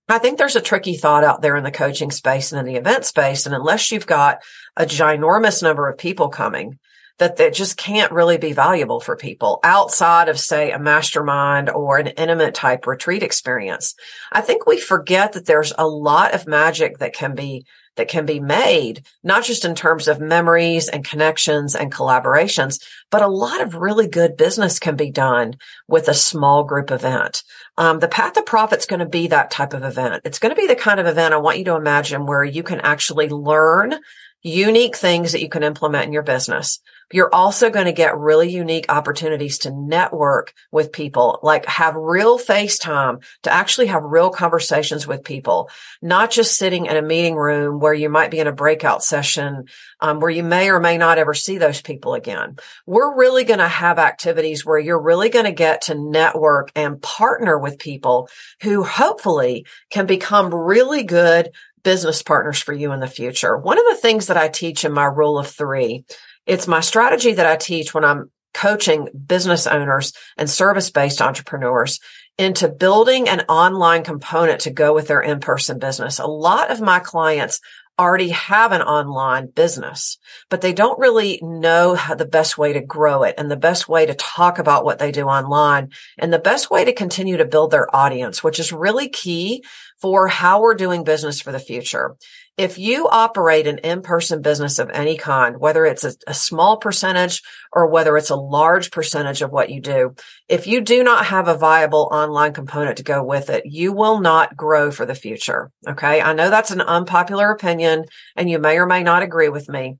I 0.09 0.17
think 0.17 0.37
there's 0.37 0.55
a 0.55 0.61
tricky 0.61 0.97
thought 0.97 1.23
out 1.23 1.41
there 1.41 1.55
in 1.55 1.63
the 1.63 1.71
coaching 1.71 2.09
space 2.09 2.51
and 2.51 2.59
in 2.59 2.65
the 2.65 2.79
event 2.79 3.05
space. 3.05 3.45
And 3.45 3.53
unless 3.53 3.91
you've 3.91 4.07
got 4.07 4.39
a 4.75 4.85
ginormous 4.85 5.61
number 5.61 5.87
of 5.87 5.99
people 5.99 6.29
coming, 6.29 6.79
that 7.19 7.37
that 7.37 7.53
just 7.53 7.77
can't 7.77 8.11
really 8.11 8.37
be 8.37 8.53
valuable 8.53 8.99
for 8.99 9.15
people 9.15 9.59
outside 9.63 10.29
of 10.29 10.39
say 10.39 10.71
a 10.71 10.79
mastermind 10.79 11.69
or 11.69 11.97
an 11.97 12.07
intimate 12.07 12.55
type 12.55 12.87
retreat 12.87 13.23
experience. 13.23 13.93
I 14.31 14.41
think 14.41 14.65
we 14.65 14.79
forget 14.79 15.33
that 15.33 15.45
there's 15.45 15.73
a 15.77 15.87
lot 15.87 16.33
of 16.33 16.47
magic 16.47 16.97
that 16.97 17.13
can 17.13 17.35
be 17.35 17.65
that 17.95 18.07
can 18.07 18.25
be 18.25 18.39
made, 18.39 19.05
not 19.23 19.43
just 19.43 19.65
in 19.65 19.75
terms 19.75 20.07
of 20.07 20.21
memories 20.21 20.87
and 20.87 21.03
connections 21.03 21.75
and 21.75 21.91
collaborations, 21.91 22.81
but 23.11 23.21
a 23.21 23.27
lot 23.27 23.59
of 23.59 23.75
really 23.75 24.07
good 24.07 24.37
business 24.37 24.79
can 24.79 24.95
be 24.95 25.11
done 25.11 25.55
with 25.85 26.07
a 26.07 26.13
small 26.13 26.63
group 26.63 26.91
event. 26.91 27.43
Um, 27.77 27.99
the 27.99 28.07
Path 28.07 28.33
to 28.33 28.41
Profit's 28.41 28.85
going 28.85 29.01
to 29.01 29.05
be 29.05 29.27
that 29.27 29.51
type 29.51 29.73
of 29.73 29.83
event. 29.83 30.21
It's 30.23 30.39
going 30.39 30.55
to 30.55 30.61
be 30.61 30.67
the 30.67 30.77
kind 30.77 31.01
of 31.01 31.07
event 31.07 31.33
I 31.33 31.37
want 31.37 31.57
you 31.57 31.65
to 31.65 31.75
imagine 31.75 32.25
where 32.25 32.43
you 32.43 32.63
can 32.63 32.79
actually 32.79 33.27
learn 33.27 33.99
unique 34.41 34.95
things 34.95 35.33
that 35.33 35.41
you 35.41 35.49
can 35.49 35.63
implement 35.63 36.05
in 36.05 36.13
your 36.13 36.23
business. 36.23 36.79
You're 37.11 37.33
also 37.33 37.69
going 37.69 37.85
to 37.85 37.91
get 37.91 38.17
really 38.17 38.51
unique 38.51 38.85
opportunities 38.89 39.59
to 39.59 39.71
network 39.71 40.53
with 40.71 40.91
people, 40.91 41.39
like 41.41 41.65
have 41.65 41.95
real 41.95 42.37
FaceTime 42.37 43.23
to 43.43 43.51
actually 43.51 43.87
have 43.87 44.03
real 44.03 44.29
conversations 44.29 45.07
with 45.07 45.23
people, 45.23 45.69
not 46.01 46.31
just 46.31 46.57
sitting 46.57 46.85
in 46.85 46.97
a 46.97 47.01
meeting 47.01 47.35
room 47.35 47.79
where 47.79 47.93
you 47.93 48.09
might 48.09 48.31
be 48.31 48.39
in 48.39 48.47
a 48.47 48.51
breakout 48.51 49.03
session, 49.03 49.65
um, 49.99 50.19
where 50.19 50.29
you 50.29 50.43
may 50.43 50.69
or 50.69 50.79
may 50.79 50.97
not 50.97 51.17
ever 51.17 51.33
see 51.33 51.57
those 51.57 51.81
people 51.81 52.13
again. 52.13 52.57
We're 52.85 53.17
really 53.17 53.43
going 53.43 53.59
to 53.59 53.67
have 53.67 53.99
activities 53.99 54.65
where 54.65 54.79
you're 54.79 55.01
really 55.01 55.29
going 55.29 55.45
to 55.45 55.51
get 55.51 55.83
to 55.83 55.95
network 55.95 56.71
and 56.75 57.01
partner 57.01 57.57
with 57.57 57.79
people 57.79 58.29
who 58.61 58.83
hopefully 58.83 59.65
can 59.89 60.05
become 60.05 60.53
really 60.53 61.03
good 61.03 61.51
business 61.83 62.21
partners 62.21 62.59
for 62.61 62.73
you 62.73 62.91
in 62.91 62.99
the 62.99 63.07
future. 63.07 63.57
One 63.57 63.77
of 63.77 63.85
the 63.89 64.01
things 64.01 64.27
that 64.27 64.37
I 64.37 64.47
teach 64.47 64.85
in 64.85 64.91
my 64.91 65.05
rule 65.05 65.39
of 65.39 65.47
three, 65.47 66.03
it's 66.49 66.67
my 66.67 66.79
strategy 66.79 67.33
that 67.33 67.45
I 67.45 67.55
teach 67.55 67.93
when 67.93 68.03
I'm 68.03 68.31
coaching 68.55 69.07
business 69.27 69.67
owners 69.67 70.13
and 70.35 70.49
service 70.49 70.89
based 70.89 71.21
entrepreneurs 71.21 71.99
into 72.39 72.67
building 72.67 73.29
an 73.29 73.41
online 73.41 74.03
component 74.03 74.61
to 74.61 74.71
go 74.71 74.93
with 74.93 75.07
their 75.07 75.21
in-person 75.21 75.77
business. 75.77 76.17
A 76.17 76.25
lot 76.25 76.71
of 76.71 76.81
my 76.81 76.99
clients 76.99 77.59
already 77.99 78.29
have 78.29 78.71
an 78.71 78.81
online 78.81 79.47
business, 79.47 80.17
but 80.49 80.61
they 80.61 80.73
don't 80.73 80.97
really 80.97 81.39
know 81.43 81.93
how 81.93 82.15
the 82.15 82.25
best 82.25 82.57
way 82.57 82.73
to 82.73 82.81
grow 82.81 83.23
it 83.23 83.35
and 83.37 83.51
the 83.51 83.57
best 83.57 83.87
way 83.87 84.05
to 84.05 84.15
talk 84.15 84.57
about 84.57 84.85
what 84.85 84.97
they 84.97 85.11
do 85.11 85.25
online 85.25 85.89
and 86.17 86.33
the 86.33 86.39
best 86.39 86.71
way 86.71 86.85
to 86.85 86.93
continue 86.93 87.37
to 87.37 87.45
build 87.45 87.69
their 87.69 87.93
audience, 87.93 88.43
which 88.43 88.59
is 88.59 88.71
really 88.71 89.09
key 89.09 89.63
for 90.01 90.27
how 90.27 90.61
we're 90.61 90.75
doing 90.75 91.03
business 91.03 91.41
for 91.41 91.51
the 91.51 91.59
future 91.59 92.15
if 92.59 92.77
you 92.77 93.07
operate 93.07 93.67
an 93.67 93.77
in-person 93.77 94.41
business 94.41 94.79
of 94.79 94.89
any 94.89 95.15
kind, 95.15 95.61
whether 95.61 95.85
it's 95.85 96.03
a, 96.03 96.13
a, 96.27 96.33
small 96.33 96.75
percentage 96.75 97.41
or 97.71 97.87
whether 97.87 98.17
it's 98.17 98.31
a 98.31 98.35
large 98.35 98.91
percentage 98.91 99.41
of 99.41 99.49
what 99.49 99.69
you 99.69 99.79
do, 99.79 100.13
if 100.49 100.67
you 100.67 100.81
do 100.81 101.01
not 101.01 101.27
have 101.27 101.47
a 101.47 101.57
viable 101.57 102.09
online 102.11 102.51
component 102.51 102.97
to 102.97 103.03
go 103.03 103.23
with 103.23 103.49
it, 103.49 103.65
you 103.65 103.93
will 103.93 104.19
not 104.19 104.57
grow 104.57 104.91
for 104.91 105.05
the 105.05 105.15
future. 105.15 105.71
Okay. 105.87 106.19
I 106.19 106.33
know 106.33 106.49
that's 106.49 106.71
an 106.71 106.81
unpopular 106.81 107.49
opinion 107.49 108.03
and 108.35 108.49
you 108.49 108.59
may 108.59 108.77
or 108.77 108.85
may 108.85 109.03
not 109.03 109.23
agree 109.23 109.47
with 109.47 109.69
me, 109.69 109.97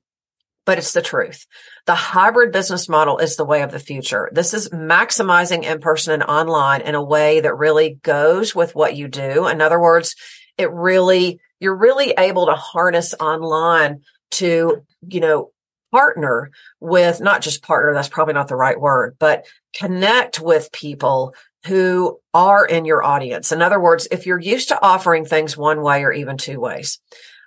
but 0.66 0.76
it's 0.76 0.92
the 0.92 1.00
truth. 1.00 1.46
The 1.86 1.94
hybrid 1.94 2.52
business 2.52 2.90
model 2.90 3.16
is 3.16 3.36
the 3.36 3.46
way 3.46 3.62
of 3.62 3.72
the 3.72 3.78
future. 3.78 4.28
This 4.34 4.52
is 4.52 4.68
maximizing 4.68 5.64
in 5.64 5.80
person 5.80 6.12
and 6.12 6.24
online 6.24 6.82
in 6.82 6.94
a 6.94 7.02
way 7.02 7.40
that 7.40 7.56
really 7.56 7.98
goes 8.02 8.54
with 8.54 8.74
what 8.74 8.96
you 8.96 9.08
do. 9.08 9.46
In 9.46 9.62
other 9.62 9.80
words, 9.80 10.14
it 10.58 10.70
really 10.70 11.40
you're 11.60 11.76
really 11.76 12.12
able 12.18 12.46
to 12.46 12.54
harness 12.54 13.14
online 13.20 14.02
to, 14.32 14.82
you 15.08 15.20
know, 15.20 15.50
partner 15.92 16.50
with 16.80 17.20
not 17.20 17.42
just 17.42 17.62
partner, 17.62 17.94
that's 17.94 18.08
probably 18.08 18.34
not 18.34 18.48
the 18.48 18.56
right 18.56 18.80
word, 18.80 19.16
but 19.18 19.44
connect 19.74 20.40
with 20.40 20.72
people 20.72 21.34
who 21.66 22.18
are 22.32 22.64
in 22.64 22.84
your 22.84 23.02
audience. 23.02 23.52
In 23.52 23.60
other 23.60 23.80
words, 23.80 24.08
if 24.10 24.26
you're 24.26 24.40
used 24.40 24.68
to 24.68 24.82
offering 24.82 25.24
things 25.24 25.56
one 25.56 25.82
way 25.82 26.04
or 26.04 26.12
even 26.12 26.38
two 26.38 26.58
ways, 26.60 27.00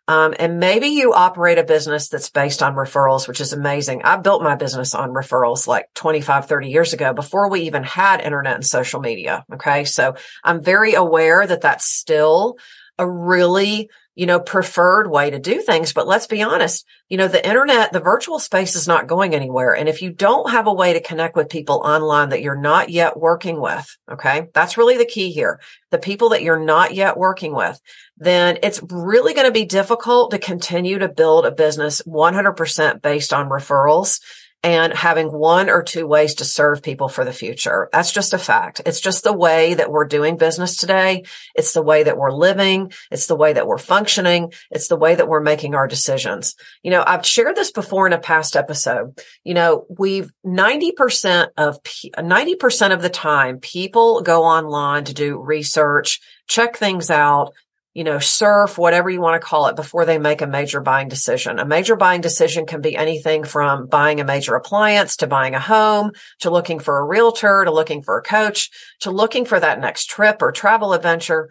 um, 0.08 0.34
and 0.38 0.60
maybe 0.60 0.88
you 0.88 1.14
operate 1.14 1.58
a 1.58 1.64
business 1.64 2.10
that's 2.10 2.30
based 2.30 2.62
on 2.62 2.76
referrals, 2.76 3.28
which 3.28 3.40
is 3.40 3.54
amazing. 3.54 4.04
I 4.04 4.18
built 4.18 4.44
my 4.44 4.56
business 4.56 4.94
on 4.94 5.12
referrals 5.12 5.66
like 5.66 5.88
25, 5.96 6.46
30 6.46 6.68
years 6.68 6.94
ago 6.94 7.14
before 7.14 7.50
we 7.50 7.62
even 7.62 7.84
had 7.84 8.20
internet 8.20 8.56
and 8.56 8.66
social 8.66 9.00
media. 9.00 9.46
Okay. 9.54 9.86
So 9.86 10.16
I'm 10.44 10.62
very 10.62 10.94
aware 10.94 11.48
that 11.48 11.62
that's 11.62 11.86
still 11.86 12.58
a 12.98 13.10
really 13.10 13.90
you 14.16 14.26
know, 14.26 14.40
preferred 14.40 15.10
way 15.10 15.30
to 15.30 15.40
do 15.40 15.62
things. 15.62 15.94
But 15.94 16.08
let's 16.08 16.28
be 16.28 16.44
honest, 16.44 16.86
you 17.10 17.18
know, 17.18 17.28
the 17.28 17.46
internet, 17.46 17.92
the 17.92 18.00
virtual 18.00 18.40
space 18.40 18.76
is 18.76 18.88
not 18.88 19.08
going 19.08 19.34
anywhere. 19.34 19.76
And 19.76 19.90
if 19.90 20.02
you 20.02 20.12
don't 20.12 20.52
have 20.52 20.68
a 20.68 20.74
way 20.74 20.94
to 20.94 21.02
connect 21.02 21.36
with 21.36 21.50
people 21.50 21.82
online 21.84 22.30
that 22.30 22.42
you're 22.42 22.56
not 22.56 22.90
yet 22.90 23.20
working 23.20 23.60
with, 23.60 23.98
okay, 24.12 24.50
that's 24.54 24.78
really 24.78 24.98
the 24.98 25.06
key 25.06 25.32
here. 25.32 25.60
The 25.92 25.98
people 25.98 26.30
that 26.30 26.44
you're 26.44 26.64
not 26.64 26.94
yet 26.94 27.18
working 27.18 27.56
with, 27.56 27.80
then 28.18 28.60
it's 28.62 28.82
really 28.90 29.34
going 29.34 29.48
to 29.48 29.52
be 29.52 29.66
difficult 29.66 30.32
to 30.32 30.40
continue 30.40 31.00
to 31.00 31.10
build 31.10 31.46
a 31.46 31.52
business 31.52 32.02
100% 32.04 33.02
based 33.02 33.34
on 33.34 33.50
referrals 33.50 34.20
and 34.64 34.94
having 34.94 35.28
one 35.28 35.70
or 35.70 35.84
two 35.84 36.08
ways 36.08 36.36
to 36.36 36.46
serve 36.46 36.82
people 36.82 37.10
for 37.10 37.26
the 37.26 37.34
future. 37.34 37.90
That's 37.92 38.14
just 38.14 38.34
a 38.34 38.38
fact. 38.38 38.80
It's 38.86 39.02
just 39.02 39.26
the 39.26 39.34
way 39.34 39.74
that 39.74 39.92
we're 39.92 40.06
doing 40.06 40.38
business 40.38 40.78
today. 40.78 41.24
It's 41.54 41.74
the 41.74 41.82
way 41.82 42.04
that 42.04 42.18
we're 42.18 42.32
living. 42.32 42.94
It's 43.12 43.28
the 43.28 43.36
way 43.36 43.52
that 43.54 43.68
we're 43.68 43.78
functioning. 43.78 44.54
It's 44.72 44.88
the 44.88 44.96
way 44.96 45.16
that 45.16 45.28
we're 45.28 45.42
making 45.42 45.76
our 45.76 45.88
decisions. 45.88 46.56
You 46.82 46.92
know, 46.92 47.04
I've 47.06 47.26
shared 47.26 47.58
this 47.58 47.72
before 47.72 48.08
in 48.08 48.14
a 48.14 48.20
past 48.20 48.56
episode. 48.56 49.20
You 49.44 49.54
know, 49.54 49.86
we've 49.90 50.32
90% 50.46 51.50
of, 51.58 51.84
90% 51.84 52.94
of 52.94 53.02
the 53.02 53.10
time 53.10 53.60
people 53.60 54.22
go 54.22 54.44
online 54.44 55.04
to 55.06 55.14
do 55.14 55.42
research, 55.42 56.22
check 56.48 56.78
things 56.78 57.10
out, 57.10 57.54
you 57.94 58.04
know, 58.04 58.18
surf, 58.18 58.78
whatever 58.78 59.10
you 59.10 59.22
want 59.22 59.40
to 59.40 59.46
call 59.46 59.68
it 59.68 59.76
before 59.76 60.06
they 60.06 60.18
make 60.18 60.42
a 60.42 60.48
major 60.48 60.82
buying 60.82 61.08
decision. 61.08 61.60
A 61.60 61.66
major 61.66 61.96
buying 61.96 62.22
decision 62.22 62.66
can 62.66 62.82
be 62.82 62.96
anything 62.96 63.44
from 63.44 63.86
buying 63.86 64.20
a 64.20 64.26
major 64.26 64.56
appliance 64.56 65.18
to 65.18 65.28
buying 65.28 65.54
a 65.54 65.60
home 65.60 66.12
to 66.40 66.50
looking 66.50 66.80
for 66.80 66.98
a 66.98 67.06
realtor 67.06 67.64
to 67.66 67.72
looking 67.72 68.02
for 68.02 68.18
a 68.18 68.24
coach 68.24 68.72
to 69.02 69.12
looking 69.12 69.46
for 69.46 69.60
that 69.60 69.80
next 69.80 70.06
trip 70.06 70.42
or 70.42 70.52
travel 70.52 70.94
adventure. 70.94 71.50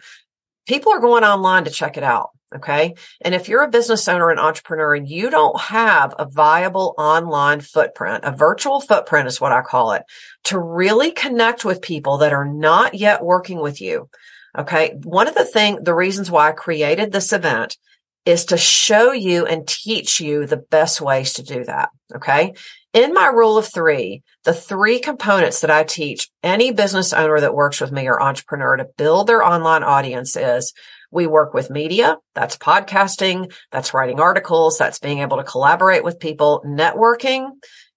People 0.67 0.91
are 0.91 0.99
going 0.99 1.23
online 1.23 1.63
to 1.63 1.71
check 1.71 1.97
it 1.97 2.03
out. 2.03 2.31
Okay. 2.55 2.93
And 3.21 3.33
if 3.33 3.49
you're 3.49 3.63
a 3.63 3.69
business 3.69 4.07
owner 4.07 4.29
and 4.29 4.39
entrepreneur 4.39 4.93
and 4.93 5.09
you 5.09 5.31
don't 5.31 5.59
have 5.59 6.13
a 6.19 6.25
viable 6.25 6.93
online 6.99 7.61
footprint, 7.61 8.25
a 8.25 8.31
virtual 8.31 8.79
footprint 8.79 9.27
is 9.27 9.41
what 9.41 9.51
I 9.51 9.61
call 9.61 9.93
it 9.93 10.03
to 10.45 10.59
really 10.59 11.11
connect 11.11 11.65
with 11.65 11.81
people 11.81 12.19
that 12.19 12.33
are 12.33 12.45
not 12.45 12.93
yet 12.93 13.23
working 13.23 13.59
with 13.59 13.81
you 13.81 14.09
Okay. 14.57 14.95
One 15.03 15.27
of 15.27 15.35
the 15.35 15.45
thing, 15.45 15.83
the 15.83 15.95
reasons 15.95 16.29
why 16.29 16.49
I 16.49 16.51
created 16.51 17.11
this 17.11 17.33
event 17.33 17.77
is 18.25 18.45
to 18.45 18.57
show 18.57 19.11
you 19.11 19.45
and 19.45 19.67
teach 19.67 20.21
you 20.21 20.45
the 20.45 20.57
best 20.57 21.01
ways 21.01 21.33
to 21.33 21.43
do 21.43 21.63
that. 21.65 21.89
Okay. 22.15 22.53
In 22.93 23.13
my 23.13 23.27
rule 23.27 23.57
of 23.57 23.67
three, 23.67 24.21
the 24.43 24.53
three 24.53 24.99
components 24.99 25.61
that 25.61 25.71
I 25.71 25.83
teach 25.83 26.29
any 26.43 26.71
business 26.71 27.11
owner 27.11 27.39
that 27.39 27.55
works 27.55 27.81
with 27.81 27.91
me 27.91 28.07
or 28.07 28.21
entrepreneur 28.21 28.77
to 28.77 28.87
build 28.97 29.27
their 29.27 29.43
online 29.43 29.83
audience 29.83 30.37
is 30.37 30.73
we 31.11 31.27
work 31.27 31.53
with 31.53 31.69
media. 31.69 32.17
That's 32.35 32.55
podcasting. 32.55 33.51
That's 33.71 33.93
writing 33.93 34.19
articles. 34.19 34.77
That's 34.77 34.99
being 34.99 35.19
able 35.19 35.37
to 35.37 35.43
collaborate 35.43 36.03
with 36.03 36.19
people, 36.19 36.63
networking 36.65 37.49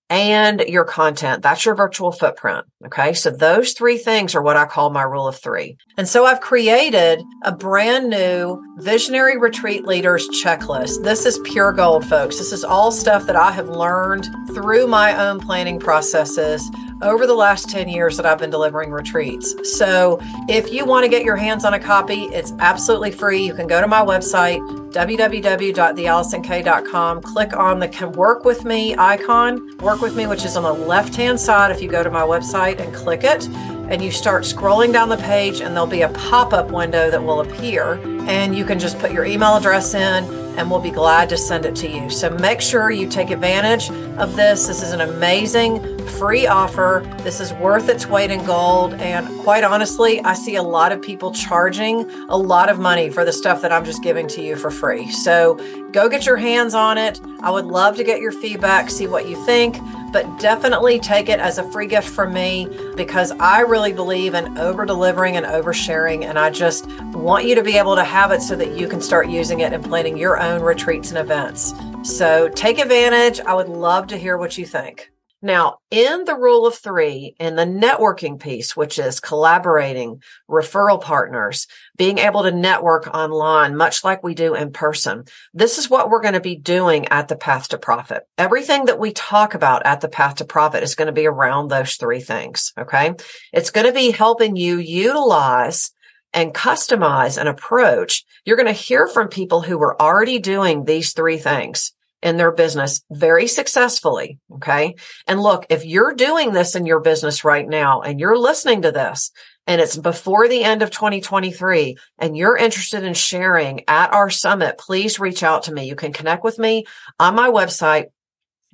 and 0.09 0.61
your 0.61 0.85
content. 0.85 1.43
That's 1.43 1.65
your 1.65 1.75
virtual 1.75 2.13
footprint. 2.13 2.67
Okay. 2.85 3.13
So 3.13 3.31
those 3.31 3.73
three 3.73 3.99
things 3.99 4.35
are 4.35 4.43
what 4.43 4.57
I 4.57 4.65
call 4.65 4.91
my 4.91 5.03
rule 5.03 5.27
of 5.27 5.37
three. 5.37 5.77
And 5.99 6.07
so 6.07 6.25
I've 6.25 6.41
created 6.41 7.23
a 7.43 7.53
brand 7.53 8.11
new 8.11 8.63
visionary 8.79 9.37
retreat 9.39 9.85
leaders 9.85 10.29
checklist. 10.29 11.03
This 11.03 11.27
is 11.27 11.41
pure 11.41 11.73
gold, 11.73 12.07
folks. 12.07 12.39
This 12.39 12.53
is 12.53 12.63
all 12.63 12.93
stuff 12.93 13.27
that 13.27 13.37
I 13.37 13.51
have 13.51 13.69
learned 13.69 14.29
through 14.55 14.87
my 14.87 15.17
own 15.27 15.41
planning 15.41 15.81
processes 15.81 16.71
over 17.03 17.27
the 17.27 17.35
last 17.35 17.69
10 17.69 17.89
years 17.89 18.17
that 18.17 18.27
I've 18.27 18.39
been 18.39 18.51
delivering 18.51 18.91
retreats. 18.91 19.55
So 19.77 20.19
if 20.49 20.73
you 20.73 20.85
want 20.85 21.05
to 21.05 21.09
get 21.09 21.25
your 21.25 21.37
hands 21.37 21.65
on 21.65 21.75
a 21.75 21.81
copy, 21.81 22.25
it's 22.27 22.53
absolutely 22.59 23.11
free. 23.11 23.45
You 23.45 23.55
can 23.55 23.67
go 23.67 23.81
to 23.81 23.87
my 23.87 24.01
website, 24.01 24.86
www.theallisonk.com, 24.97 27.21
click 27.21 27.55
on 27.55 27.79
the 27.79 27.89
Can 27.89 28.13
Work 28.13 28.47
With 28.47 28.65
Me 28.65 28.97
icon, 28.97 29.77
Work 29.77 30.01
With 30.01 30.17
Me, 30.17 30.27
which 30.27 30.47
is 30.47 30.57
on 30.57 30.63
the 30.63 30.73
left 30.73 31.15
hand 31.15 31.39
side 31.39 31.71
if 31.71 31.83
you 31.83 31.91
go 31.91 32.03
to 32.03 32.11
my 32.11 32.23
website 32.23 32.81
and 32.81 32.95
click 32.95 33.23
it. 33.23 33.47
And 33.91 34.03
you 34.03 34.11
start 34.11 34.45
scrolling 34.45 34.95
down 34.95 35.11
the 35.11 35.19
page, 35.19 35.61
and 35.61 35.75
there'll 35.75 35.87
be 35.87 36.01
a 36.01 36.09
pop 36.09 36.55
up 36.55 36.71
window 36.71 37.11
that 37.11 37.23
will 37.23 37.43
appear. 37.43 38.01
And 38.27 38.57
you 38.57 38.65
can 38.65 38.79
just 38.79 38.99
put 38.99 39.13
your 39.13 39.27
email 39.27 39.57
address 39.57 39.93
in, 39.93 40.25
and 40.57 40.71
we'll 40.71 40.81
be 40.81 40.91
glad 40.91 41.29
to 41.29 41.37
send 41.37 41.67
it 41.67 41.77
to 41.77 41.89
you. 41.89 42.09
So 42.09 42.31
make 42.31 42.63
sure 42.63 42.91
you 42.91 43.07
take 43.07 43.29
advantage 43.31 43.91
of 44.19 44.37
this. 44.37 44.67
This 44.67 44.83
is 44.83 44.93
an 44.93 45.01
amazing 45.01 45.97
free 46.09 46.47
offer. 46.47 47.03
This 47.19 47.41
is 47.41 47.53
worth 47.55 47.89
its 47.89 48.07
weight 48.07 48.31
in 48.31 48.45
gold. 48.45 48.95
And 48.95 49.29
quite 49.41 49.65
honestly, 49.65 50.21
I 50.21 50.35
see 50.35 50.57
a 50.57 50.63
lot 50.63 50.93
of 50.93 51.03
people 51.03 51.33
charging 51.33 52.09
a 52.29 52.37
lot 52.37 52.69
of 52.69 52.79
money 52.79 53.11
for 53.11 53.25
the 53.25 53.33
stuff 53.33 53.63
that 53.63 53.73
I'm 53.73 53.85
just 53.85 54.03
giving 54.03 54.27
to 54.29 54.43
you 54.43 54.57
for 54.57 54.71
free. 54.71 55.11
So 55.11 55.55
go 55.93 56.09
get 56.09 56.25
your 56.25 56.37
hands 56.37 56.75
on 56.75 56.99
it. 56.99 57.21
I 57.41 57.51
would 57.51 57.67
love 57.67 57.97
to 57.97 58.05
get 58.05 58.21
your 58.21 58.33
feedback, 58.33 58.91
see 58.91 59.07
what 59.07 59.29
you 59.29 59.37
think, 59.45 59.77
but 60.13 60.39
definitely 60.39 60.99
take 60.99 61.29
it 61.29 61.41
as 61.41 61.59
a 61.59 61.71
free 61.71 61.87
gift 61.87 62.09
from 62.09 62.33
me 62.33 62.69
because 62.97 63.33
I 63.33 63.61
really 63.61 63.93
believe 63.93 64.35
in 64.35 64.57
over 64.57 64.87
delivering 64.87 65.37
and 65.37 65.45
oversharing. 65.45 66.25
And 66.25 66.39
I 66.39 66.51
just 66.51 66.87
want 67.13 67.45
you 67.45 67.55
to 67.55 67.63
be 67.63 67.77
able 67.77 67.97
to 67.97 68.05
have 68.05 68.31
it 68.31 68.41
so 68.41 68.57
that 68.57 68.73
you 68.73 68.89
can 68.89 69.03
start 69.03 69.29
using 69.29 69.61
it 69.61 69.73
and 69.73 69.85
planning 69.85 70.17
your 70.17 70.41
own 70.41 70.63
retreats 70.63 71.11
and 71.11 71.19
events. 71.19 71.75
So 72.07 72.49
take 72.49 72.79
advantage. 72.79 73.41
I 73.41 73.55
would 73.55 73.69
love 73.69 74.07
to 74.07 74.17
hear 74.17 74.39
what 74.39 74.57
you 74.57 74.65
think. 74.65 75.11
Now, 75.43 75.79
in 75.91 76.25
the 76.25 76.37
rule 76.37 76.65
of 76.65 76.77
three, 76.77 77.35
in 77.41 77.57
the 77.57 77.65
networking 77.65 78.39
piece, 78.39 78.77
which 78.77 78.99
is 78.99 79.19
collaborating, 79.19 80.23
referral 80.49 81.03
partners, 81.03 81.67
being 81.97 82.19
able 82.19 82.45
to 82.45 82.53
network 82.53 83.09
online, 83.09 83.77
much 83.77 84.05
like 84.05 84.23
we 84.23 84.35
do 84.35 84.55
in 84.55 84.73
person, 84.73 85.25
this 85.53 85.79
is 85.79 85.91
what 85.91 86.09
we're 86.09 86.23
going 86.23 86.35
to 86.35 86.41
be 86.41 86.57
doing 86.57 87.09
at 87.09 87.27
the 87.27 87.37
path 87.37 87.69
to 87.69 87.79
profit. 87.79 88.23
Everything 88.39 88.85
that 88.85 89.01
we 89.01 89.13
talk 89.13 89.55
about 89.55 89.85
at 89.85 90.01
the 90.01 90.09
path 90.09 90.37
to 90.37 90.45
profit 90.45 90.85
is 90.85 90.95
going 90.95 91.07
to 91.07 91.13
be 91.13 91.27
around 91.27 91.69
those 91.69 91.97
three 91.97 92.21
things. 92.21 92.73
Okay. 92.79 93.15
It's 93.53 93.71
going 93.71 93.87
to 93.87 93.93
be 93.93 94.13
helping 94.13 94.55
you 94.55 94.79
utilize 94.79 95.91
and 96.33 96.55
customize 96.55 97.37
an 97.37 97.49
approach. 97.49 98.25
You're 98.45 98.57
going 98.57 98.67
to 98.67 98.73
hear 98.73 99.09
from 99.09 99.29
people 99.29 99.61
who 99.61 99.81
are 99.83 100.01
already 100.01 100.39
doing 100.39 100.85
these 100.85 101.13
three 101.13 101.39
things 101.39 101.93
in 102.27 102.37
their 102.37 102.51
business 102.51 103.03
very 103.09 103.47
successfully. 103.47 104.41
Okay. 104.55 104.97
And 105.29 105.41
look, 105.41 105.67
if 105.71 105.85
you're 105.85 106.13
doing 106.13 106.53
this 106.53 106.75
in 106.75 106.85
your 106.85 106.99
business 106.99 107.45
right 107.45 107.67
now 107.67 108.03
and 108.03 108.19
you're 108.19 108.37
listening 108.37 108.83
to 108.83 108.91
this 108.91 109.31
and 109.69 109.81
it's 109.81 109.97
before 109.97 110.49
the 110.49 110.65
end 110.65 110.83
of 110.83 110.91
2023 110.91 111.97
and 112.19 112.37
you're 112.37 112.57
interested 112.57 113.05
in 113.05 113.15
sharing 113.15 113.85
at 113.87 114.13
our 114.13 114.29
summit, 114.29 114.77
please 114.77 115.21
reach 115.21 115.45
out 115.45 115.63
to 115.65 115.73
me. 115.73 115.87
You 115.87 115.95
can 115.95 116.13
connect 116.13 116.43
with 116.43 116.59
me 116.59 116.87
on 117.21 117.37
my 117.37 117.49
website, 117.49 118.07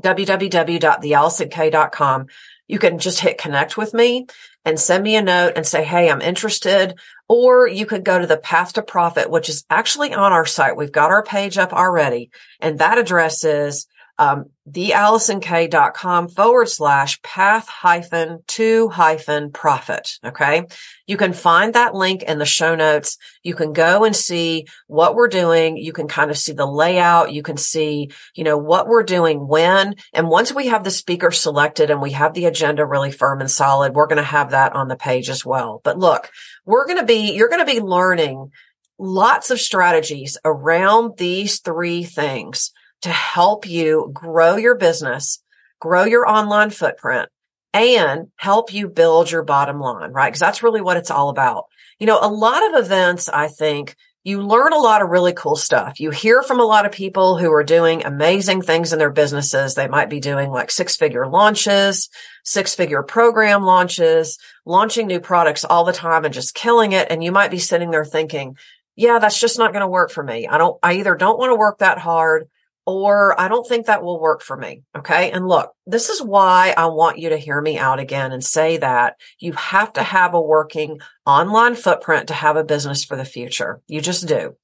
www.theallisonk.com. 0.02 2.26
you 2.68 2.78
can 2.78 2.98
just 2.98 3.20
hit 3.20 3.36
connect 3.36 3.76
with 3.76 3.92
me 3.92 4.26
and 4.64 4.78
send 4.78 5.04
me 5.04 5.16
a 5.16 5.22
note 5.22 5.54
and 5.56 5.66
say, 5.66 5.84
Hey, 5.84 6.10
I'm 6.10 6.20
interested. 6.20 6.98
Or 7.28 7.66
you 7.66 7.86
could 7.86 8.04
go 8.04 8.18
to 8.18 8.26
the 8.26 8.36
path 8.36 8.74
to 8.74 8.82
profit, 8.82 9.30
which 9.30 9.48
is 9.48 9.64
actually 9.70 10.12
on 10.12 10.32
our 10.32 10.46
site. 10.46 10.76
We've 10.76 10.92
got 10.92 11.10
our 11.10 11.22
page 11.22 11.58
up 11.58 11.72
already. 11.72 12.30
And 12.60 12.78
that 12.78 12.98
address 12.98 13.44
is 13.44 13.86
um, 14.18 14.50
theallisonk.com 14.68 16.28
forward 16.28 16.68
slash 16.68 17.20
path 17.22 17.66
hyphen 17.66 18.40
to 18.46 18.88
hyphen 18.88 19.50
profit. 19.50 20.18
Okay. 20.24 20.66
You 21.06 21.16
can 21.16 21.32
find 21.32 21.74
that 21.74 21.94
link 21.94 22.22
in 22.22 22.38
the 22.38 22.44
show 22.44 22.74
notes. 22.74 23.16
You 23.42 23.54
can 23.54 23.72
go 23.72 24.04
and 24.04 24.14
see 24.14 24.66
what 24.86 25.14
we're 25.14 25.28
doing. 25.28 25.76
You 25.76 25.92
can 25.92 26.06
kind 26.06 26.30
of 26.30 26.38
see 26.38 26.52
the 26.52 26.66
layout. 26.66 27.32
You 27.32 27.42
can 27.42 27.56
see, 27.56 28.10
you 28.34 28.44
know, 28.44 28.58
what 28.58 28.86
we're 28.86 29.02
doing 29.02 29.48
when. 29.48 29.96
And 30.12 30.28
once 30.28 30.54
we 30.54 30.68
have 30.68 30.84
the 30.84 30.90
speaker 30.90 31.30
selected 31.30 31.90
and 31.90 32.00
we 32.00 32.12
have 32.12 32.34
the 32.34 32.44
agenda 32.44 32.86
really 32.86 33.10
firm 33.10 33.40
and 33.40 33.50
solid, 33.50 33.94
we're 33.94 34.06
going 34.06 34.18
to 34.18 34.22
have 34.22 34.50
that 34.50 34.74
on 34.74 34.88
the 34.88 34.96
page 34.96 35.28
as 35.30 35.44
well. 35.44 35.80
But 35.82 35.98
look, 35.98 36.30
we're 36.64 36.86
going 36.86 36.98
to 36.98 37.06
be, 37.06 37.32
you're 37.32 37.48
going 37.48 37.66
to 37.66 37.72
be 37.72 37.80
learning 37.80 38.52
lots 38.98 39.50
of 39.50 39.60
strategies 39.60 40.38
around 40.44 41.16
these 41.18 41.58
three 41.58 42.04
things 42.04 42.72
to 43.02 43.10
help 43.10 43.68
you 43.68 44.10
grow 44.12 44.56
your 44.56 44.76
business, 44.76 45.42
grow 45.80 46.04
your 46.04 46.28
online 46.28 46.70
footprint 46.70 47.28
and 47.74 48.28
help 48.36 48.72
you 48.72 48.88
build 48.88 49.30
your 49.30 49.42
bottom 49.42 49.80
line, 49.80 50.12
right? 50.12 50.28
Because 50.28 50.40
that's 50.40 50.62
really 50.62 50.80
what 50.80 50.96
it's 50.96 51.10
all 51.10 51.28
about. 51.28 51.64
You 51.98 52.06
know, 52.06 52.18
a 52.20 52.28
lot 52.28 52.68
of 52.68 52.84
events, 52.84 53.28
I 53.28 53.48
think 53.48 53.96
you 54.24 54.40
learn 54.40 54.72
a 54.72 54.78
lot 54.78 55.02
of 55.02 55.08
really 55.08 55.32
cool 55.32 55.56
stuff. 55.56 55.98
You 55.98 56.10
hear 56.10 56.42
from 56.42 56.60
a 56.60 56.64
lot 56.64 56.86
of 56.86 56.92
people 56.92 57.38
who 57.38 57.50
are 57.52 57.64
doing 57.64 58.04
amazing 58.04 58.62
things 58.62 58.92
in 58.92 58.98
their 59.00 59.10
businesses. 59.10 59.74
They 59.74 59.88
might 59.88 60.10
be 60.10 60.20
doing 60.20 60.50
like 60.50 60.70
six 60.70 60.96
figure 60.96 61.26
launches, 61.26 62.08
six 62.44 62.74
figure 62.74 63.02
program 63.02 63.64
launches, 63.64 64.38
launching 64.64 65.08
new 65.08 65.18
products 65.18 65.64
all 65.64 65.84
the 65.84 65.92
time 65.92 66.24
and 66.24 66.32
just 66.32 66.54
killing 66.54 66.92
it. 66.92 67.08
And 67.10 67.24
you 67.24 67.32
might 67.32 67.50
be 67.50 67.58
sitting 67.58 67.90
there 67.90 68.04
thinking, 68.04 68.56
yeah, 68.94 69.18
that's 69.18 69.40
just 69.40 69.58
not 69.58 69.72
going 69.72 69.80
to 69.80 69.88
work 69.88 70.12
for 70.12 70.22
me. 70.22 70.46
I 70.46 70.58
don't, 70.58 70.78
I 70.82 70.94
either 70.94 71.16
don't 71.16 71.38
want 71.38 71.50
to 71.50 71.56
work 71.56 71.78
that 71.78 71.98
hard 71.98 72.48
or 72.86 73.40
I 73.40 73.48
don't 73.48 73.66
think 73.66 73.86
that 73.86 74.02
will 74.02 74.20
work 74.20 74.42
for 74.42 74.56
me. 74.56 74.82
Okay. 74.96 75.30
And 75.30 75.46
look, 75.46 75.72
this 75.86 76.08
is 76.08 76.20
why 76.20 76.74
I 76.76 76.86
want 76.86 77.18
you 77.18 77.28
to 77.30 77.36
hear 77.36 77.60
me 77.60 77.78
out 77.78 78.00
again 78.00 78.32
and 78.32 78.42
say 78.42 78.78
that 78.78 79.16
you 79.38 79.52
have 79.52 79.92
to 79.94 80.02
have 80.02 80.34
a 80.34 80.40
working 80.40 81.00
online 81.24 81.74
footprint 81.74 82.28
to 82.28 82.34
have 82.34 82.56
a 82.56 82.64
business 82.64 83.04
for 83.04 83.16
the 83.16 83.24
future. 83.24 83.80
You 83.86 84.00
just 84.00 84.26
do. 84.26 84.56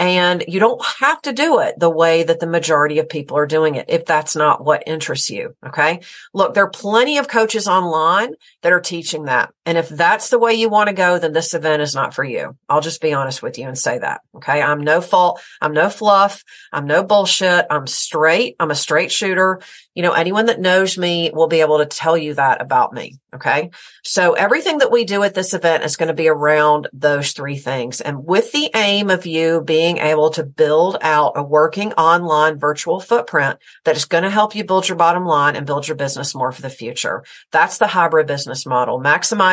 And 0.00 0.44
you 0.46 0.60
don't 0.60 0.80
have 1.00 1.20
to 1.22 1.32
do 1.32 1.58
it 1.58 1.74
the 1.78 1.90
way 1.90 2.22
that 2.22 2.38
the 2.38 2.46
majority 2.46 3.00
of 3.00 3.08
people 3.08 3.36
are 3.36 3.46
doing 3.46 3.74
it 3.74 3.86
if 3.88 4.04
that's 4.04 4.36
not 4.36 4.64
what 4.64 4.84
interests 4.86 5.28
you. 5.28 5.56
Okay. 5.66 6.00
Look, 6.32 6.54
there 6.54 6.64
are 6.64 6.70
plenty 6.70 7.18
of 7.18 7.26
coaches 7.26 7.66
online 7.66 8.34
that 8.62 8.72
are 8.72 8.80
teaching 8.80 9.24
that. 9.24 9.52
And 9.68 9.76
if 9.76 9.90
that's 9.90 10.30
the 10.30 10.38
way 10.38 10.54
you 10.54 10.70
want 10.70 10.88
to 10.88 10.94
go, 10.94 11.18
then 11.18 11.34
this 11.34 11.52
event 11.52 11.82
is 11.82 11.94
not 11.94 12.14
for 12.14 12.24
you. 12.24 12.56
I'll 12.70 12.80
just 12.80 13.02
be 13.02 13.12
honest 13.12 13.42
with 13.42 13.58
you 13.58 13.68
and 13.68 13.76
say 13.76 13.98
that. 13.98 14.22
Okay. 14.36 14.62
I'm 14.62 14.80
no 14.80 15.02
fault. 15.02 15.42
I'm 15.60 15.74
no 15.74 15.90
fluff. 15.90 16.42
I'm 16.72 16.86
no 16.86 17.04
bullshit. 17.04 17.66
I'm 17.68 17.86
straight. 17.86 18.56
I'm 18.58 18.70
a 18.70 18.74
straight 18.74 19.12
shooter. 19.12 19.60
You 19.94 20.02
know, 20.04 20.12
anyone 20.12 20.46
that 20.46 20.58
knows 20.58 20.96
me 20.96 21.30
will 21.34 21.48
be 21.48 21.60
able 21.60 21.78
to 21.78 21.86
tell 21.86 22.16
you 22.16 22.32
that 22.34 22.62
about 22.62 22.94
me. 22.94 23.18
Okay. 23.34 23.68
So 24.04 24.32
everything 24.32 24.78
that 24.78 24.90
we 24.90 25.04
do 25.04 25.22
at 25.22 25.34
this 25.34 25.52
event 25.52 25.84
is 25.84 25.96
going 25.96 26.06
to 26.06 26.14
be 26.14 26.28
around 26.28 26.88
those 26.94 27.32
three 27.32 27.58
things. 27.58 28.00
And 28.00 28.24
with 28.24 28.52
the 28.52 28.70
aim 28.74 29.10
of 29.10 29.26
you 29.26 29.60
being 29.60 29.98
able 29.98 30.30
to 30.30 30.44
build 30.44 30.96
out 31.02 31.32
a 31.36 31.42
working 31.42 31.92
online 31.92 32.58
virtual 32.58 33.00
footprint 33.00 33.58
that 33.84 33.98
is 33.98 34.06
going 34.06 34.24
to 34.24 34.30
help 34.30 34.54
you 34.54 34.64
build 34.64 34.88
your 34.88 34.96
bottom 34.96 35.26
line 35.26 35.56
and 35.56 35.66
build 35.66 35.86
your 35.86 35.96
business 35.98 36.34
more 36.34 36.52
for 36.52 36.62
the 36.62 36.70
future. 36.70 37.22
That's 37.52 37.76
the 37.76 37.86
hybrid 37.86 38.26
business 38.26 38.64
model, 38.64 38.98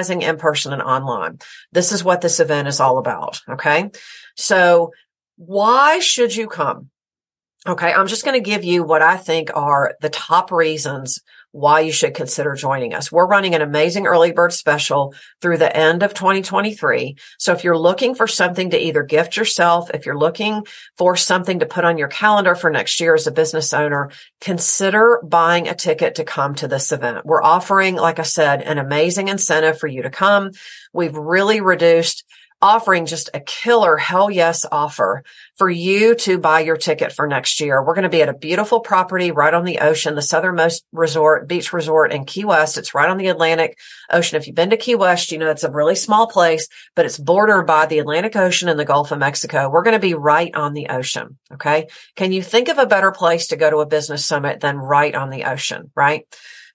maximizing 0.06 0.22
in 0.22 0.38
person 0.38 0.74
and 0.74 0.82
online. 0.82 1.40
This 1.72 1.92
is 1.92 2.04
what 2.04 2.22
this 2.22 2.40
event 2.40 2.68
is 2.68 2.80
all 2.80 2.98
about. 2.98 3.42
Okay. 3.50 3.92
So 4.36 4.92
why 5.38 6.00
should 6.00 6.36
you 6.36 6.48
come? 6.48 6.90
Okay. 7.68 7.92
I'm 7.92 8.08
just 8.08 8.24
going 8.24 8.42
to 8.42 8.48
give 8.48 8.64
you 8.64 8.84
what 8.84 9.01
I 9.01 9.18
think 9.18 9.50
are 9.56 9.96
the 10.00 10.10
top 10.10 10.51
reasons 10.51 11.22
why 11.56 11.80
you 11.80 11.92
should 11.92 12.14
consider 12.14 12.54
joining 12.54 12.94
us. 12.94 13.12
We're 13.12 13.25
running 13.25 13.56
an 13.56 13.62
amazing 13.62 14.08
early 14.08 14.34
bird 14.34 14.51
special 14.51 15.16
through 15.42 15.58
the 15.58 15.75
end 15.75 16.04
of 16.04 16.14
2023. 16.14 17.16
So 17.40 17.54
if 17.54 17.64
you're 17.64 17.78
looking 17.78 18.14
for 18.14 18.28
something 18.28 18.72
to 18.72 18.78
either 18.78 19.04
gift 19.04 19.38
yourself, 19.38 19.90
if 19.94 20.06
you're 20.06 20.18
looking 20.18 20.66
for 20.98 21.16
something 21.16 21.60
to 21.60 21.66
put 21.66 21.86
on 21.86 21.98
your 21.98 22.10
calendar 22.10 22.56
for 22.56 22.70
next 22.70 23.00
year 23.00 23.16
as 23.16 23.25
a 23.25 23.32
business 23.32 23.74
owner, 23.74 24.12
consider 24.42 25.22
buying 25.24 25.70
a 25.70 25.74
ticket 25.74 26.16
to 26.16 26.25
come 26.25 26.56
to 26.56 26.68
this 26.68 26.92
event. 26.92 27.25
We're 27.25 27.42
offering, 27.42 27.96
like 27.96 28.20
I 28.20 28.24
said, 28.24 28.62
an 28.62 28.78
amazing 28.78 29.30
incentive 29.30 29.80
for 29.80 29.88
you 29.88 30.04
to 30.04 30.10
come. 30.10 30.51
We've 30.92 31.16
really 31.16 31.62
reduced 31.62 32.25
offering 32.61 33.05
just 33.05 33.29
a 33.33 33.39
killer 33.39 33.98
hell 33.98 34.31
yes 34.31 34.65
offer 34.72 35.24
for 35.57 35.70
you 35.70 36.15
to 36.15 36.37
buy 36.37 36.61
your 36.61 36.77
ticket 36.77 37.11
for 37.11 37.27
next 37.27 37.59
year. 37.59 37.83
We're 37.83 37.94
going 37.94 38.03
to 38.03 38.09
be 38.09 38.22
at 38.22 38.29
a 38.29 38.33
beautiful 38.33 38.79
property 38.79 39.31
right 39.31 39.53
on 39.53 39.65
the 39.65 39.79
ocean, 39.79 40.15
the 40.15 40.22
southernmost 40.22 40.83
resort, 40.91 41.48
beach 41.48 41.74
resort 41.74 42.11
in 42.11 42.25
Key 42.25 42.46
West. 42.46 42.77
It's 42.77 42.94
right 42.94 43.09
on 43.09 43.18
the 43.18 43.27
Atlantic 43.27 43.77
Ocean. 44.09 44.37
If 44.37 44.48
you've 44.48 44.55
been 44.55 44.72
to 44.72 44.77
Key 44.77 44.96
West, 44.96 45.31
you 45.31 45.37
know 45.37 45.50
it's 45.50 45.63
a 45.63 45.72
really 45.72 45.96
small 45.96 46.27
place, 46.27 46.68
but 46.96 47.05
it's 47.05 47.18
bordered 47.18 47.68
by 47.68 47.85
the 47.85 48.00
Atlantic 48.00 48.35
Ocean 48.35 48.70
and 48.70 48.79
the 48.79 48.85
Gulf 48.85 49.11
of 49.11 49.20
Mexico. 49.20 49.70
We're 49.70 49.83
going 49.83 49.96
to 49.96 50.00
be 50.00 50.13
right 50.13 50.53
on 50.55 50.74
the 50.74 50.87
ocean. 50.87 51.37
Okay. 51.53 51.87
Can 52.15 52.31
you 52.31 52.41
think 52.41 52.70
of 52.70 52.77
a 52.77 52.85
better 52.85 53.11
place 53.11 53.48
to 53.48 53.57
go 53.57 53.70
to 53.70 53.77
a 53.77 53.85
business 53.85 54.25
summit 54.25 54.59
than 54.59 54.77
right 54.77 55.13
on 55.13 55.29
the 55.29 55.46
ocean? 55.46 55.91
Right. 55.96 56.25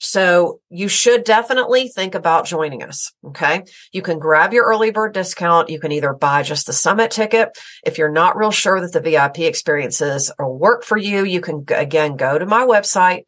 So 0.03 0.61
you 0.71 0.89
should 0.89 1.25
definitely 1.25 1.89
think 1.89 2.15
about 2.15 2.47
joining 2.47 2.83
us. 2.83 3.13
Okay. 3.27 3.65
You 3.93 4.01
can 4.01 4.19
grab 4.19 4.55
your 4.55 4.65
early 4.65 4.91
bird 4.91 5.13
discount. 5.13 5.69
You 5.69 5.79
can 5.79 5.93
either 5.93 6.15
buy 6.15 6.43
just 6.43 6.67
the 6.67 6.73
summit 6.73 7.11
ticket. 7.11 7.51
If 7.85 7.99
you're 7.99 8.11
not 8.11 8.37
real 8.37 8.51
sure 8.51 8.81
that 8.81 8.95
the 8.95 9.01
VIP 9.01 9.41
experiences 9.41 10.33
will 10.39 10.59
work 10.59 10.85
for 10.85 10.97
you, 10.97 11.25
you 11.25 11.43
can 11.43 11.67
again 11.69 12.17
go 12.17 12.39
to 12.39 12.47
my 12.47 12.65
website, 12.65 13.25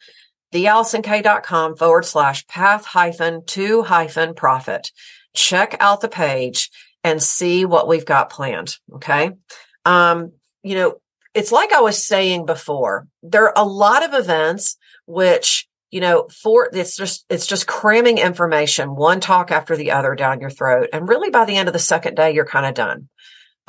theallisonk.com 0.54 1.76
forward 1.76 2.06
slash 2.06 2.46
path 2.46 2.86
hyphen 2.86 3.44
to 3.48 3.82
hyphen 3.82 4.32
profit. 4.32 4.92
Check 5.34 5.76
out 5.78 6.00
the 6.00 6.08
page 6.08 6.70
and 7.04 7.22
see 7.22 7.66
what 7.66 7.86
we've 7.86 8.06
got 8.06 8.30
planned. 8.30 8.78
Okay. 8.94 9.32
Um, 9.84 10.32
you 10.62 10.74
know, 10.76 10.94
it's 11.34 11.52
like 11.52 11.72
I 11.72 11.80
was 11.80 12.02
saying 12.02 12.46
before, 12.46 13.08
there 13.22 13.44
are 13.44 13.62
a 13.62 13.68
lot 13.68 14.04
of 14.04 14.14
events 14.14 14.78
which 15.06 15.68
you 15.92 16.00
know, 16.00 16.26
for 16.42 16.68
it's 16.72 16.96
just, 16.96 17.24
it's 17.28 17.46
just 17.46 17.68
cramming 17.68 18.18
information, 18.18 18.96
one 18.96 19.20
talk 19.20 19.52
after 19.52 19.76
the 19.76 19.92
other 19.92 20.16
down 20.16 20.40
your 20.40 20.50
throat. 20.50 20.88
And 20.92 21.06
really 21.06 21.30
by 21.30 21.44
the 21.44 21.56
end 21.56 21.68
of 21.68 21.74
the 21.74 21.78
second 21.78 22.16
day, 22.16 22.34
you're 22.34 22.46
kind 22.46 22.66
of 22.66 22.74
done. 22.74 23.08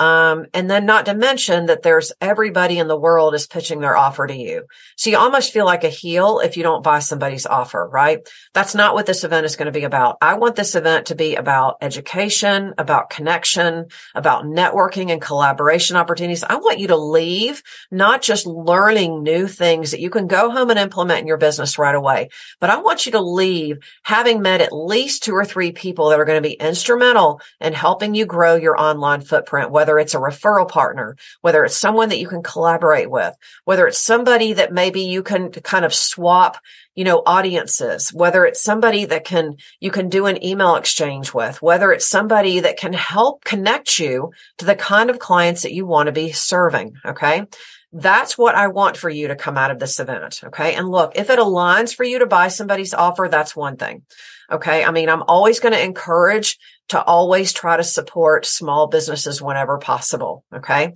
Um, 0.00 0.46
and 0.52 0.68
then 0.68 0.86
not 0.86 1.06
to 1.06 1.14
mention 1.14 1.66
that 1.66 1.82
there's 1.82 2.12
everybody 2.20 2.78
in 2.78 2.88
the 2.88 2.98
world 2.98 3.32
is 3.34 3.46
pitching 3.46 3.80
their 3.80 3.96
offer 3.96 4.26
to 4.26 4.34
you. 4.34 4.64
So 4.96 5.10
you 5.10 5.16
almost 5.16 5.52
feel 5.52 5.64
like 5.64 5.84
a 5.84 5.88
heel 5.88 6.40
if 6.40 6.56
you 6.56 6.64
don't 6.64 6.82
buy 6.82 6.98
somebody's 6.98 7.46
offer, 7.46 7.88
right? 7.92 8.28
That's 8.54 8.74
not 8.74 8.94
what 8.94 9.06
this 9.06 9.22
event 9.22 9.46
is 9.46 9.54
going 9.54 9.72
to 9.72 9.78
be 9.78 9.84
about. 9.84 10.16
I 10.20 10.34
want 10.34 10.56
this 10.56 10.74
event 10.74 11.06
to 11.06 11.14
be 11.14 11.36
about 11.36 11.76
education, 11.80 12.74
about 12.76 13.08
connection, 13.08 13.86
about 14.16 14.44
networking 14.44 15.12
and 15.12 15.22
collaboration 15.22 15.96
opportunities. 15.96 16.42
I 16.42 16.56
want 16.56 16.80
you 16.80 16.88
to 16.88 16.96
leave 16.96 17.62
not 17.92 18.20
just 18.20 18.46
learning 18.46 19.22
new 19.22 19.46
things 19.46 19.92
that 19.92 20.00
you 20.00 20.10
can 20.10 20.26
go 20.26 20.50
home 20.50 20.70
and 20.70 20.78
implement 20.78 21.20
in 21.20 21.28
your 21.28 21.38
business 21.38 21.78
right 21.78 21.94
away, 21.94 22.30
but 22.58 22.70
I 22.70 22.78
want 22.78 23.06
you 23.06 23.12
to 23.12 23.20
leave 23.20 23.78
having 24.02 24.42
met 24.42 24.60
at 24.60 24.72
least 24.72 25.22
two 25.22 25.34
or 25.34 25.44
three 25.44 25.70
people 25.70 26.08
that 26.08 26.18
are 26.18 26.24
going 26.24 26.42
to 26.42 26.48
be 26.48 26.54
instrumental 26.54 27.40
in 27.60 27.72
helping 27.72 28.14
you 28.16 28.26
grow 28.26 28.56
your 28.56 28.80
online 28.80 29.20
footprint, 29.20 29.70
whether 29.84 29.98
it's 29.98 30.14
a 30.14 30.18
referral 30.18 30.66
partner, 30.66 31.14
whether 31.42 31.62
it's 31.62 31.76
someone 31.76 32.08
that 32.08 32.18
you 32.18 32.26
can 32.26 32.42
collaborate 32.42 33.10
with, 33.10 33.36
whether 33.66 33.86
it's 33.86 33.98
somebody 33.98 34.54
that 34.54 34.72
maybe 34.72 35.02
you 35.02 35.22
can 35.22 35.50
kind 35.50 35.84
of 35.84 35.92
swap, 35.92 36.56
you 36.94 37.04
know, 37.04 37.22
audiences, 37.26 38.10
whether 38.10 38.46
it's 38.46 38.62
somebody 38.62 39.04
that 39.04 39.26
can, 39.26 39.56
you 39.80 39.90
can 39.90 40.08
do 40.08 40.24
an 40.24 40.42
email 40.42 40.76
exchange 40.76 41.34
with, 41.34 41.60
whether 41.60 41.92
it's 41.92 42.06
somebody 42.06 42.60
that 42.60 42.78
can 42.78 42.94
help 42.94 43.44
connect 43.44 43.98
you 43.98 44.32
to 44.56 44.64
the 44.64 44.74
kind 44.74 45.10
of 45.10 45.18
clients 45.18 45.64
that 45.64 45.74
you 45.74 45.84
want 45.84 46.06
to 46.06 46.12
be 46.12 46.32
serving. 46.32 46.94
Okay. 47.04 47.44
That's 47.92 48.38
what 48.38 48.54
I 48.54 48.68
want 48.68 48.96
for 48.96 49.10
you 49.10 49.28
to 49.28 49.36
come 49.36 49.58
out 49.58 49.70
of 49.70 49.78
this 49.78 50.00
event. 50.00 50.40
Okay. 50.44 50.76
And 50.76 50.88
look, 50.88 51.12
if 51.14 51.28
it 51.28 51.38
aligns 51.38 51.94
for 51.94 52.04
you 52.04 52.20
to 52.20 52.26
buy 52.26 52.48
somebody's 52.48 52.94
offer, 52.94 53.28
that's 53.30 53.54
one 53.54 53.76
thing. 53.76 54.00
Okay. 54.50 54.82
I 54.82 54.90
mean, 54.92 55.10
I'm 55.10 55.22
always 55.24 55.60
going 55.60 55.74
to 55.74 55.84
encourage 55.84 56.58
to 56.88 57.02
always 57.02 57.52
try 57.52 57.76
to 57.76 57.84
support 57.84 58.46
small 58.46 58.88
businesses 58.88 59.40
whenever 59.40 59.78
possible. 59.78 60.44
Okay. 60.54 60.92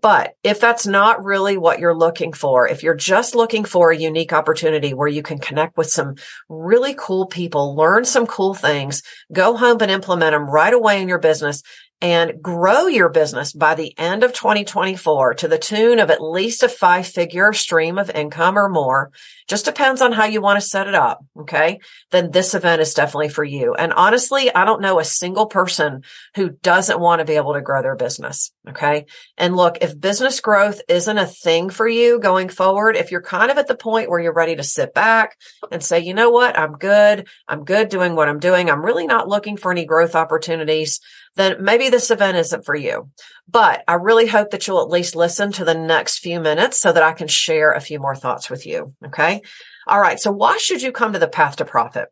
But 0.00 0.34
if 0.42 0.58
that's 0.58 0.84
not 0.84 1.24
really 1.24 1.56
what 1.56 1.78
you're 1.78 1.96
looking 1.96 2.32
for, 2.32 2.66
if 2.66 2.82
you're 2.82 2.96
just 2.96 3.36
looking 3.36 3.64
for 3.64 3.90
a 3.90 3.96
unique 3.96 4.32
opportunity 4.32 4.94
where 4.94 5.08
you 5.08 5.22
can 5.22 5.38
connect 5.38 5.76
with 5.76 5.90
some 5.90 6.16
really 6.48 6.94
cool 6.98 7.26
people, 7.26 7.76
learn 7.76 8.04
some 8.04 8.26
cool 8.26 8.52
things, 8.52 9.04
go 9.32 9.56
home 9.56 9.78
and 9.80 9.92
implement 9.92 10.32
them 10.32 10.50
right 10.50 10.74
away 10.74 11.00
in 11.00 11.08
your 11.08 11.20
business 11.20 11.62
and 12.02 12.42
grow 12.42 12.88
your 12.88 13.08
business 13.08 13.52
by 13.52 13.76
the 13.76 13.96
end 13.96 14.24
of 14.24 14.32
2024 14.32 15.34
to 15.34 15.46
the 15.46 15.56
tune 15.56 16.00
of 16.00 16.10
at 16.10 16.20
least 16.20 16.64
a 16.64 16.68
five 16.68 17.06
figure 17.06 17.52
stream 17.52 17.96
of 17.96 18.10
income 18.10 18.58
or 18.58 18.68
more, 18.68 19.12
just 19.46 19.64
depends 19.64 20.02
on 20.02 20.10
how 20.10 20.24
you 20.24 20.40
want 20.40 20.60
to 20.60 20.66
set 20.66 20.88
it 20.88 20.96
up. 20.96 21.24
Okay. 21.38 21.78
Then 22.10 22.32
this 22.32 22.54
event 22.54 22.82
is 22.82 22.94
definitely 22.94 23.28
for 23.28 23.44
you. 23.44 23.74
And 23.74 23.92
honestly, 23.92 24.52
I 24.52 24.64
don't 24.64 24.80
know 24.80 24.98
a 24.98 25.04
single 25.04 25.46
person 25.46 26.02
who 26.34 26.50
doesn't 26.50 26.98
want 26.98 27.20
to 27.20 27.24
be 27.24 27.36
able 27.36 27.54
to 27.54 27.60
grow 27.60 27.82
their 27.82 27.94
business. 27.94 28.50
Okay. 28.68 29.06
And 29.38 29.54
look, 29.54 29.78
if 29.80 29.98
business 29.98 30.40
growth 30.40 30.80
isn't 30.88 31.18
a 31.18 31.26
thing 31.26 31.70
for 31.70 31.86
you 31.86 32.18
going 32.18 32.48
forward, 32.48 32.96
if 32.96 33.12
you're 33.12 33.22
kind 33.22 33.50
of 33.50 33.58
at 33.58 33.68
the 33.68 33.76
point 33.76 34.10
where 34.10 34.20
you're 34.20 34.32
ready 34.32 34.56
to 34.56 34.64
sit 34.64 34.92
back 34.92 35.36
and 35.70 35.84
say, 35.84 36.00
you 36.00 36.14
know 36.14 36.30
what? 36.30 36.58
I'm 36.58 36.72
good. 36.72 37.28
I'm 37.46 37.62
good 37.62 37.90
doing 37.90 38.16
what 38.16 38.28
I'm 38.28 38.40
doing. 38.40 38.70
I'm 38.70 38.84
really 38.84 39.06
not 39.06 39.28
looking 39.28 39.56
for 39.56 39.70
any 39.70 39.84
growth 39.84 40.16
opportunities 40.16 40.98
then 41.36 41.62
maybe 41.62 41.88
this 41.88 42.10
event 42.10 42.36
isn't 42.36 42.64
for 42.64 42.74
you. 42.74 43.10
But 43.48 43.84
I 43.88 43.94
really 43.94 44.26
hope 44.26 44.50
that 44.50 44.66
you'll 44.66 44.82
at 44.82 44.88
least 44.88 45.16
listen 45.16 45.52
to 45.52 45.64
the 45.64 45.74
next 45.74 46.18
few 46.18 46.40
minutes 46.40 46.80
so 46.80 46.92
that 46.92 47.02
I 47.02 47.12
can 47.12 47.28
share 47.28 47.72
a 47.72 47.80
few 47.80 47.98
more 47.98 48.16
thoughts 48.16 48.50
with 48.50 48.66
you. 48.66 48.94
Okay. 49.06 49.42
All 49.86 50.00
right. 50.00 50.20
So 50.20 50.30
why 50.30 50.58
should 50.58 50.82
you 50.82 50.92
come 50.92 51.12
to 51.12 51.18
the 51.18 51.28
path 51.28 51.56
to 51.56 51.64
profit? 51.64 52.08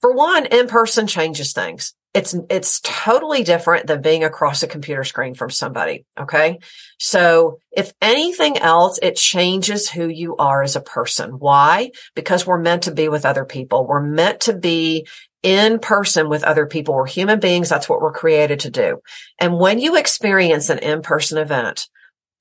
For 0.00 0.12
one, 0.12 0.46
in 0.46 0.66
person 0.66 1.06
changes 1.06 1.52
things. 1.52 1.94
It's, 2.14 2.34
it's 2.50 2.80
totally 2.80 3.42
different 3.42 3.86
than 3.86 4.02
being 4.02 4.22
across 4.22 4.62
a 4.62 4.68
computer 4.68 5.02
screen 5.02 5.34
from 5.34 5.48
somebody. 5.48 6.04
Okay. 6.20 6.58
So 6.98 7.58
if 7.70 7.94
anything 8.02 8.58
else, 8.58 8.98
it 9.02 9.16
changes 9.16 9.88
who 9.88 10.08
you 10.08 10.36
are 10.36 10.62
as 10.62 10.76
a 10.76 10.82
person. 10.82 11.30
Why? 11.30 11.92
Because 12.14 12.46
we're 12.46 12.58
meant 12.58 12.82
to 12.82 12.92
be 12.92 13.08
with 13.08 13.24
other 13.24 13.46
people. 13.46 13.86
We're 13.86 14.02
meant 14.02 14.40
to 14.40 14.52
be 14.52 15.06
in 15.42 15.78
person 15.78 16.28
with 16.28 16.44
other 16.44 16.66
people. 16.66 16.94
We're 16.94 17.06
human 17.06 17.40
beings. 17.40 17.68
That's 17.68 17.88
what 17.88 18.00
we're 18.00 18.12
created 18.12 18.60
to 18.60 18.70
do. 18.70 19.00
And 19.40 19.58
when 19.58 19.78
you 19.78 19.96
experience 19.96 20.68
an 20.68 20.78
in-person 20.78 21.38
event, 21.38 21.88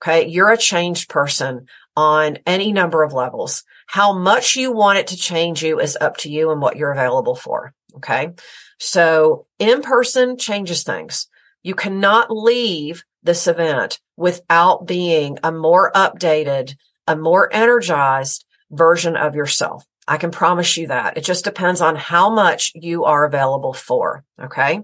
okay, 0.03 0.27
you're 0.27 0.51
a 0.51 0.57
changed 0.57 1.09
person 1.09 1.67
on 1.95 2.39
any 2.45 2.71
number 2.71 3.03
of 3.03 3.13
levels. 3.13 3.63
How 3.87 4.13
much 4.13 4.55
you 4.55 4.71
want 4.71 4.99
it 4.99 5.07
to 5.07 5.17
change 5.17 5.63
you 5.63 5.79
is 5.79 5.97
up 5.99 6.17
to 6.17 6.29
you 6.29 6.51
and 6.51 6.61
what 6.61 6.77
you're 6.77 6.91
available 6.91 7.35
for. 7.35 7.73
Okay. 7.95 8.31
So 8.83 9.45
in 9.59 9.83
person 9.83 10.37
changes 10.37 10.81
things. 10.81 11.27
You 11.61 11.75
cannot 11.75 12.35
leave 12.35 13.03
this 13.21 13.45
event 13.45 13.99
without 14.17 14.87
being 14.87 15.37
a 15.43 15.51
more 15.51 15.91
updated, 15.91 16.75
a 17.05 17.15
more 17.15 17.47
energized 17.53 18.43
version 18.71 19.15
of 19.15 19.35
yourself. 19.35 19.85
I 20.07 20.17
can 20.17 20.31
promise 20.31 20.77
you 20.77 20.87
that. 20.87 21.15
It 21.15 21.23
just 21.23 21.43
depends 21.43 21.79
on 21.79 21.95
how 21.95 22.31
much 22.31 22.71
you 22.73 23.03
are 23.03 23.23
available 23.23 23.73
for. 23.73 24.23
Okay. 24.41 24.79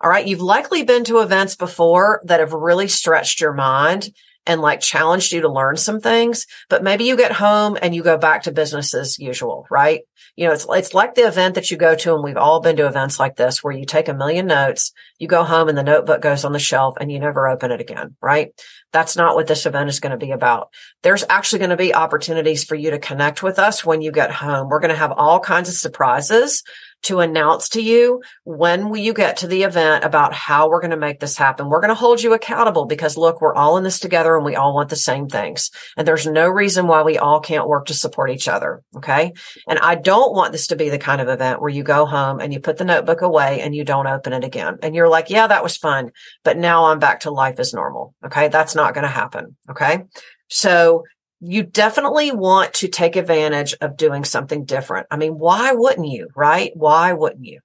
All 0.00 0.10
right. 0.10 0.26
You've 0.26 0.40
likely 0.40 0.84
been 0.84 1.02
to 1.04 1.18
events 1.18 1.56
before 1.56 2.22
that 2.26 2.38
have 2.38 2.52
really 2.52 2.86
stretched 2.86 3.40
your 3.40 3.54
mind 3.54 4.10
and 4.46 4.60
like 4.60 4.80
challenged 4.80 5.32
you 5.32 5.42
to 5.42 5.48
learn 5.48 5.76
some 5.76 6.00
things, 6.00 6.46
but 6.68 6.82
maybe 6.82 7.04
you 7.04 7.16
get 7.16 7.32
home 7.32 7.78
and 7.80 7.94
you 7.94 8.02
go 8.02 8.18
back 8.18 8.42
to 8.42 8.52
business 8.52 8.92
as 8.94 9.18
usual, 9.18 9.66
right? 9.70 10.00
You 10.36 10.46
know, 10.46 10.52
it's, 10.52 10.66
it's 10.68 10.94
like 10.94 11.14
the 11.14 11.26
event 11.26 11.54
that 11.54 11.70
you 11.70 11.76
go 11.76 11.94
to. 11.94 12.14
And 12.14 12.24
we've 12.24 12.36
all 12.36 12.60
been 12.60 12.76
to 12.76 12.86
events 12.86 13.20
like 13.20 13.36
this 13.36 13.62
where 13.62 13.72
you 13.72 13.84
take 13.84 14.08
a 14.08 14.14
million 14.14 14.46
notes, 14.46 14.92
you 15.18 15.28
go 15.28 15.44
home 15.44 15.68
and 15.68 15.78
the 15.78 15.82
notebook 15.82 16.20
goes 16.20 16.44
on 16.44 16.52
the 16.52 16.58
shelf 16.58 16.96
and 17.00 17.12
you 17.12 17.20
never 17.20 17.46
open 17.46 17.70
it 17.70 17.80
again, 17.80 18.16
right? 18.20 18.52
That's 18.92 19.16
not 19.16 19.36
what 19.36 19.46
this 19.46 19.66
event 19.66 19.88
is 19.88 20.00
going 20.00 20.10
to 20.10 20.16
be 20.16 20.32
about. 20.32 20.70
There's 21.02 21.24
actually 21.28 21.60
going 21.60 21.70
to 21.70 21.76
be 21.76 21.94
opportunities 21.94 22.64
for 22.64 22.74
you 22.74 22.90
to 22.90 22.98
connect 22.98 23.42
with 23.42 23.58
us 23.58 23.84
when 23.84 24.02
you 24.02 24.10
get 24.10 24.32
home. 24.32 24.68
We're 24.68 24.80
going 24.80 24.90
to 24.90 24.96
have 24.96 25.12
all 25.12 25.38
kinds 25.40 25.68
of 25.68 25.74
surprises 25.74 26.62
to 27.02 27.20
announce 27.20 27.68
to 27.70 27.82
you 27.82 28.22
when 28.44 28.88
will 28.88 28.98
you 28.98 29.12
get 29.12 29.38
to 29.38 29.46
the 29.46 29.64
event 29.64 30.04
about 30.04 30.32
how 30.32 30.68
we're 30.68 30.80
going 30.80 30.92
to 30.92 30.96
make 30.96 31.20
this 31.20 31.36
happen. 31.36 31.68
We're 31.68 31.80
going 31.80 31.88
to 31.88 31.94
hold 31.94 32.22
you 32.22 32.32
accountable 32.32 32.86
because 32.86 33.16
look, 33.16 33.40
we're 33.40 33.54
all 33.54 33.76
in 33.76 33.84
this 33.84 33.98
together 33.98 34.36
and 34.36 34.44
we 34.44 34.56
all 34.56 34.74
want 34.74 34.88
the 34.88 34.96
same 34.96 35.28
things. 35.28 35.70
And 35.96 36.06
there's 36.06 36.26
no 36.26 36.48
reason 36.48 36.86
why 36.86 37.02
we 37.02 37.18
all 37.18 37.40
can't 37.40 37.68
work 37.68 37.86
to 37.86 37.94
support 37.94 38.30
each 38.30 38.48
other. 38.48 38.82
Okay. 38.96 39.32
And 39.66 39.78
I 39.78 39.96
don't 39.96 40.34
want 40.34 40.52
this 40.52 40.68
to 40.68 40.76
be 40.76 40.90
the 40.90 40.98
kind 40.98 41.20
of 41.20 41.28
event 41.28 41.60
where 41.60 41.70
you 41.70 41.82
go 41.82 42.06
home 42.06 42.40
and 42.40 42.52
you 42.52 42.60
put 42.60 42.78
the 42.78 42.84
notebook 42.84 43.22
away 43.22 43.60
and 43.60 43.74
you 43.74 43.84
don't 43.84 44.06
open 44.06 44.32
it 44.32 44.44
again. 44.44 44.78
And 44.82 44.94
you're 44.94 45.08
like, 45.08 45.30
yeah, 45.30 45.46
that 45.46 45.62
was 45.62 45.76
fun, 45.76 46.12
but 46.44 46.56
now 46.56 46.86
I'm 46.86 46.98
back 46.98 47.20
to 47.20 47.30
life 47.30 47.58
as 47.58 47.74
normal. 47.74 48.14
Okay. 48.24 48.48
That's 48.48 48.74
not 48.74 48.94
going 48.94 49.04
to 49.04 49.08
happen. 49.08 49.56
Okay. 49.70 50.04
So 50.48 51.04
you 51.44 51.64
definitely 51.64 52.30
want 52.30 52.72
to 52.74 52.88
take 52.88 53.16
advantage 53.16 53.74
of 53.80 53.96
doing 53.96 54.24
something 54.24 54.64
different. 54.64 55.08
I 55.10 55.16
mean, 55.16 55.32
why 55.38 55.72
wouldn't 55.72 56.06
you, 56.06 56.28
right? 56.36 56.70
Why 56.74 57.12
wouldn't 57.12 57.44
you? 57.44 57.60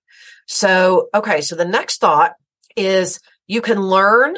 So, 0.48 1.10
okay. 1.14 1.42
So 1.42 1.56
the 1.56 1.66
next 1.66 2.00
thought 2.00 2.34
is 2.76 3.20
you 3.46 3.62
can 3.62 3.80
learn, 3.80 4.36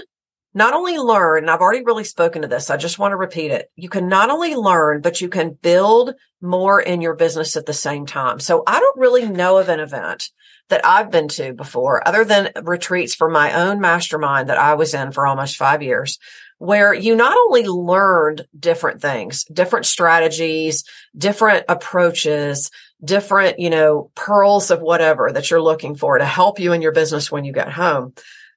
not 0.54 0.74
only 0.74 0.98
learn, 0.98 1.44
and 1.44 1.50
I've 1.50 1.62
already 1.62 1.86
really 1.86 2.04
spoken 2.04 2.42
to 2.42 2.50
this. 2.50 2.70
I 2.70 2.76
just 2.76 3.00
want 3.00 3.14
to 3.14 3.18
repeat 3.18 3.52
it. 3.52 3.72
You 3.78 3.88
can 3.88 4.10
not 4.10 4.30
only 4.30 4.56
learn, 4.56 5.00
but 5.00 5.22
you 5.22 5.30
can 5.30 5.52
build 5.52 6.16
more 6.42 6.82
in 6.82 7.00
your 7.00 7.16
business 7.16 7.56
at 7.56 7.66
the 7.66 7.74
same 7.74 8.06
time. 8.06 8.42
So 8.42 8.64
I 8.68 8.82
don't 8.82 9.00
really 9.00 9.26
know 9.26 9.58
of 9.58 9.70
an 9.70 9.80
event 9.80 10.32
that 10.68 10.86
I've 10.86 11.12
been 11.12 11.30
to 11.30 11.54
before 11.54 12.06
other 12.06 12.26
than 12.26 12.52
retreats 12.64 13.16
for 13.16 13.30
my 13.30 13.54
own 13.54 13.80
mastermind 13.80 14.50
that 14.50 14.58
I 14.58 14.74
was 14.74 14.94
in 14.94 15.14
for 15.14 15.26
almost 15.26 15.56
five 15.56 15.82
years 15.82 16.20
where 16.60 16.94
you 16.94 17.16
not 17.16 17.36
only 17.36 17.64
learned 17.64 18.46
different 18.58 19.02
things, 19.02 19.46
different 19.46 19.86
strategies, 19.86 20.84
different 21.18 21.66
approaches, 21.68 22.70
different, 23.04 23.60
you 23.60 23.70
know, 23.70 24.12
pearls 24.14 24.70
of 24.70 24.82
whatever 24.82 25.32
that 25.32 25.50
you're 25.50 25.62
looking 25.62 25.96
for 25.96 26.18
to 26.18 26.26
help 26.26 26.60
you 26.60 26.74
in 26.74 26.82
your 26.82 26.92
business 26.92 27.32
when 27.32 27.46
you 27.46 27.54
get 27.54 27.72
home. 27.72 28.14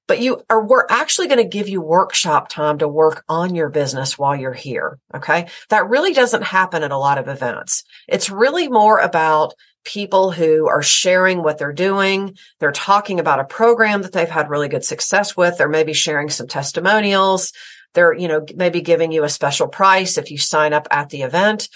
But 0.09 0.21
you 0.21 0.43
are, 0.51 0.67
we're 0.67 0.87
actually 0.91 1.29
going 1.29 1.43
to 1.43 1.49
give 1.49 1.69
you 1.69 1.81
workshop 1.81 2.49
time 2.49 2.79
to 2.79 2.89
work 2.89 3.25
on 3.29 3.55
your 3.55 3.69
business 3.69 4.19
while 4.19 4.35
you're 4.35 4.53
here. 4.53 4.99
Okay. 5.15 5.47
That 5.69 5.89
really 5.89 6.13
doesn't 6.13 6.43
happen 6.43 6.83
at 6.83 6.91
a 6.91 6.99
lot 6.99 7.19
of 7.19 7.29
events. 7.29 7.85
It's 8.09 8.29
really 8.29 8.69
more 8.69 8.99
about 8.99 9.55
people 9.85 10.33
who 10.33 10.69
are 10.69 10.83
sharing 10.83 11.43
what 11.43 11.59
they're 11.59 11.73
doing. 11.73 12.37
They're 12.59 12.73
talking 12.73 13.21
about 13.21 13.41
a 13.41 13.45
program 13.45 14.03
that 14.03 14.13
they've 14.13 14.29
had 14.29 14.51
really 14.51 14.69
good 14.69 14.85
success 14.85 15.37
with. 15.37 15.57
They're 15.57 15.69
maybe 15.69 15.93
sharing 15.93 16.31
some 16.31 16.49
testimonials. 16.49 17.53
They're, 17.95 18.15
you 18.15 18.29
know, 18.29 18.45
maybe 18.55 18.81
giving 18.81 19.13
you 19.13 19.25
a 19.25 19.29
special 19.29 19.69
price 19.69 20.19
if 20.19 20.31
you 20.31 20.39
sign 20.39 20.73
up 20.73 20.89
at 20.91 21.11
the 21.11 21.23
event. 21.23 21.69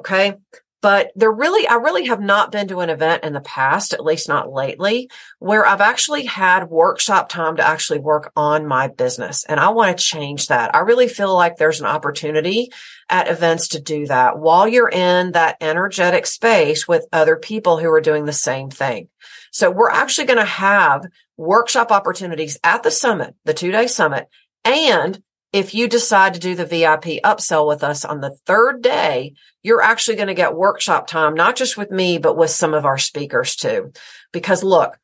Okay. 0.00 0.34
But 0.82 1.12
there 1.14 1.30
really, 1.30 1.68
I 1.68 1.74
really 1.74 2.06
have 2.06 2.20
not 2.20 2.52
been 2.52 2.68
to 2.68 2.80
an 2.80 2.88
event 2.88 3.22
in 3.22 3.34
the 3.34 3.42
past, 3.42 3.92
at 3.92 4.04
least 4.04 4.28
not 4.28 4.50
lately, 4.50 5.10
where 5.38 5.66
I've 5.66 5.82
actually 5.82 6.24
had 6.24 6.70
workshop 6.70 7.28
time 7.28 7.56
to 7.56 7.66
actually 7.66 7.98
work 7.98 8.32
on 8.34 8.66
my 8.66 8.88
business. 8.88 9.44
And 9.44 9.60
I 9.60 9.68
want 9.70 9.96
to 9.96 10.02
change 10.02 10.48
that. 10.48 10.74
I 10.74 10.78
really 10.80 11.08
feel 11.08 11.34
like 11.34 11.56
there's 11.56 11.80
an 11.80 11.86
opportunity 11.86 12.70
at 13.10 13.28
events 13.28 13.68
to 13.68 13.80
do 13.80 14.06
that 14.06 14.38
while 14.38 14.66
you're 14.66 14.88
in 14.88 15.32
that 15.32 15.58
energetic 15.60 16.26
space 16.26 16.88
with 16.88 17.06
other 17.12 17.36
people 17.36 17.76
who 17.78 17.90
are 17.90 18.00
doing 18.00 18.24
the 18.24 18.32
same 18.32 18.70
thing. 18.70 19.08
So 19.52 19.70
we're 19.70 19.90
actually 19.90 20.28
going 20.28 20.38
to 20.38 20.44
have 20.44 21.04
workshop 21.36 21.92
opportunities 21.92 22.58
at 22.64 22.82
the 22.82 22.90
summit, 22.90 23.34
the 23.44 23.54
two 23.54 23.70
day 23.70 23.86
summit 23.86 24.28
and 24.64 25.22
if 25.52 25.74
you 25.74 25.88
decide 25.88 26.34
to 26.34 26.40
do 26.40 26.54
the 26.54 26.64
VIP 26.64 27.22
upsell 27.24 27.66
with 27.66 27.82
us 27.82 28.04
on 28.04 28.20
the 28.20 28.36
third 28.46 28.82
day, 28.82 29.34
you're 29.62 29.82
actually 29.82 30.16
going 30.16 30.28
to 30.28 30.34
get 30.34 30.54
workshop 30.54 31.06
time, 31.06 31.34
not 31.34 31.56
just 31.56 31.76
with 31.76 31.90
me, 31.90 32.18
but 32.18 32.36
with 32.36 32.50
some 32.50 32.72
of 32.72 32.84
our 32.84 32.98
speakers 32.98 33.56
too. 33.56 33.92
Because 34.32 34.62
look, 34.62 34.98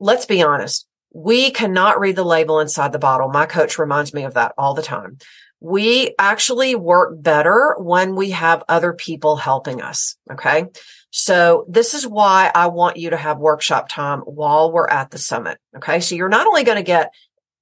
let's 0.00 0.26
be 0.26 0.42
honest. 0.42 0.86
We 1.14 1.52
cannot 1.52 2.00
read 2.00 2.16
the 2.16 2.24
label 2.24 2.58
inside 2.58 2.92
the 2.92 2.98
bottle. 2.98 3.28
My 3.28 3.46
coach 3.46 3.78
reminds 3.78 4.12
me 4.12 4.24
of 4.24 4.34
that 4.34 4.52
all 4.58 4.74
the 4.74 4.82
time. 4.82 5.18
We 5.60 6.14
actually 6.18 6.74
work 6.74 7.22
better 7.22 7.76
when 7.78 8.16
we 8.16 8.30
have 8.30 8.64
other 8.68 8.92
people 8.92 9.36
helping 9.36 9.80
us. 9.80 10.16
Okay. 10.30 10.66
So 11.10 11.64
this 11.68 11.94
is 11.94 12.04
why 12.04 12.50
I 12.52 12.66
want 12.66 12.96
you 12.96 13.10
to 13.10 13.16
have 13.16 13.38
workshop 13.38 13.88
time 13.88 14.20
while 14.20 14.72
we're 14.72 14.88
at 14.88 15.12
the 15.12 15.18
summit. 15.18 15.58
Okay. 15.76 16.00
So 16.00 16.16
you're 16.16 16.28
not 16.28 16.48
only 16.48 16.64
going 16.64 16.78
to 16.78 16.82
get 16.82 17.12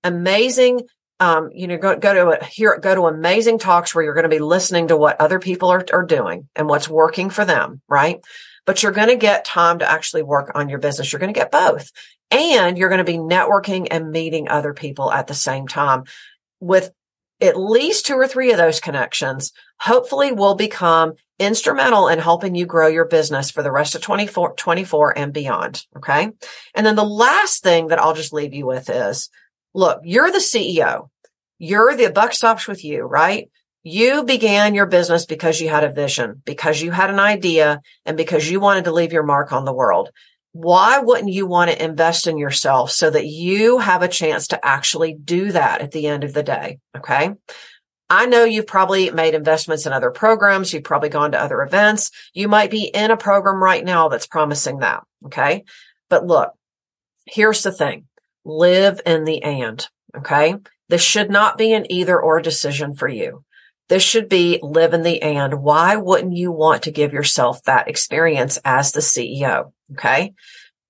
amazing 0.03 0.81
um, 1.23 1.51
you 1.55 1.69
know, 1.69 1.77
go, 1.77 1.97
go 1.97 2.13
to 2.13 2.41
a, 2.41 2.45
here, 2.45 2.77
go 2.83 2.97
to 2.97 3.03
amazing 3.03 3.61
talks 3.61 3.95
where 3.95 4.03
you're 4.03 4.13
going 4.13 4.25
to 4.25 4.29
be 4.29 4.41
listening 4.41 4.89
to 4.89 4.97
what 4.97 5.21
other 5.21 5.39
people 5.39 5.71
are, 5.71 5.85
are 5.93 6.05
doing 6.05 6.49
and 6.57 6.69
what's 6.69 6.89
working 6.89 7.31
for 7.31 7.45
them, 7.45 7.81
right? 7.89 8.21
But 8.67 8.83
you're 8.83 8.91
going 8.91 9.09
to 9.09 9.15
get 9.15 9.45
time 9.45 9.79
to 9.79 9.91
actually 9.91 10.25
work 10.25 10.51
on 10.57 10.69
your 10.69 10.81
business. 10.81 11.13
You're 11.13 11.21
going 11.21 11.33
to 11.33 11.39
get 11.39 11.53
both 11.53 11.93
and 12.33 12.77
you're 12.77 12.89
going 12.89 12.99
to 12.99 13.05
be 13.05 13.19
networking 13.19 13.87
and 13.89 14.11
meeting 14.11 14.49
other 14.49 14.75
people 14.75 15.13
at 15.13 15.29
the 15.29 15.35
same 15.35 15.69
time 15.69 16.05
with 16.59 16.91
at 17.41 17.57
least 17.57 18.07
two 18.07 18.15
or 18.15 18.27
three 18.27 18.51
of 18.51 18.57
those 18.57 18.81
connections 18.81 19.53
hopefully 19.79 20.33
will 20.33 20.57
become 20.57 21.15
instrumental 21.39 22.09
in 22.09 22.19
helping 22.19 22.57
you 22.57 22.67
grow 22.67 22.89
your 22.89 23.05
business 23.05 23.49
for 23.53 23.63
the 23.63 23.71
rest 23.71 23.95
of 23.95 24.03
24, 24.03 24.55
24 24.55 25.19
and 25.19 25.33
beyond. 25.33 25.87
Okay. 25.97 26.31
And 26.75 26.85
then 26.85 26.97
the 26.97 27.05
last 27.05 27.63
thing 27.63 27.89
that 27.89 28.01
I'll 28.01 28.15
just 28.15 28.33
leave 28.33 28.55
you 28.55 28.67
with 28.67 28.91
is 28.91 29.29
look, 29.75 30.01
you're 30.05 30.31
the 30.31 30.39
CEO. 30.39 31.09
You're 31.65 31.95
the 31.95 32.11
buck 32.11 32.33
stops 32.33 32.67
with 32.67 32.85
you, 32.85 33.05
right? 33.05 33.49
You 33.85 34.25
began 34.25 34.75
your 34.75 34.87
business 34.87 35.27
because 35.27 35.61
you 35.61 35.69
had 35.69 35.85
a 35.85 35.93
vision, 35.93 36.43
because 36.45 36.83
you 36.83 36.91
had 36.91 37.09
an 37.09 37.21
idea 37.21 37.81
and 38.05 38.17
because 38.17 38.51
you 38.51 38.59
wanted 38.59 38.87
to 38.87 38.93
leave 38.93 39.13
your 39.13 39.23
mark 39.23 39.53
on 39.53 39.65
the 39.65 39.73
world. 39.73 40.11
why 40.53 40.99
wouldn't 40.99 41.33
you 41.33 41.47
want 41.47 41.71
to 41.71 41.85
invest 41.85 42.27
in 42.27 42.37
yourself 42.37 42.91
so 42.91 43.09
that 43.09 43.27
you 43.27 43.79
have 43.79 44.03
a 44.03 44.09
chance 44.09 44.49
to 44.49 44.67
actually 44.67 45.15
do 45.15 45.51
that 45.53 45.81
at 45.81 45.93
the 45.93 46.07
end 46.07 46.25
of 46.25 46.35
the 46.35 46.43
day? 46.43 46.79
Okay. 46.97 47.31
I 48.11 48.27
know 48.27 48.45
you've 48.45 48.67
probably 48.67 49.11
made 49.11 49.35
investments 49.35 49.87
in 49.87 49.95
other 49.95 50.11
programs. 50.11 50.73
You've 50.73 50.85
probably 50.85 51.09
gone 51.09 51.33
to 51.33 51.41
other 51.41 51.63
events. 51.63 52.11
You 52.35 52.49
might 52.49 52.71
be 52.71 52.85
in 52.85 53.11
a 53.11 53.17
program 53.17 53.63
right 53.63 53.83
now 53.83 54.09
that's 54.09 54.27
promising 54.27 54.81
that. 54.81 55.03
Okay. 55.25 55.65
But 56.11 56.27
look, 56.27 56.53
here's 57.27 57.63
the 57.63 57.73
thing. 57.73 58.07
Live 58.45 59.01
in 59.07 59.25
the 59.25 59.43
and. 59.43 59.87
Okay. 60.15 60.57
This 60.93 61.01
should 61.01 61.31
not 61.31 61.57
be 61.57 61.73
an 61.73 61.91
either 61.91 62.21
or 62.21 62.43
decision 62.43 62.93
for 62.93 63.09
you. 63.09 63.47
This 63.89 64.03
should 64.03 64.29
be 64.29 64.59
live 64.63 64.93
in 64.93 65.01
the 65.03 65.23
and. 65.23 65.63
Why 65.63 65.97
wouldn't 65.97 66.37
you 66.37 66.53
want 66.53 66.83
to 66.83 66.91
give 66.91 67.15
yourself 67.15 67.63
that 67.63 67.89
experience 67.89 68.59
as 68.63 68.93
the 68.93 69.01
CEO? 69.01 69.73
Okay. 69.93 70.35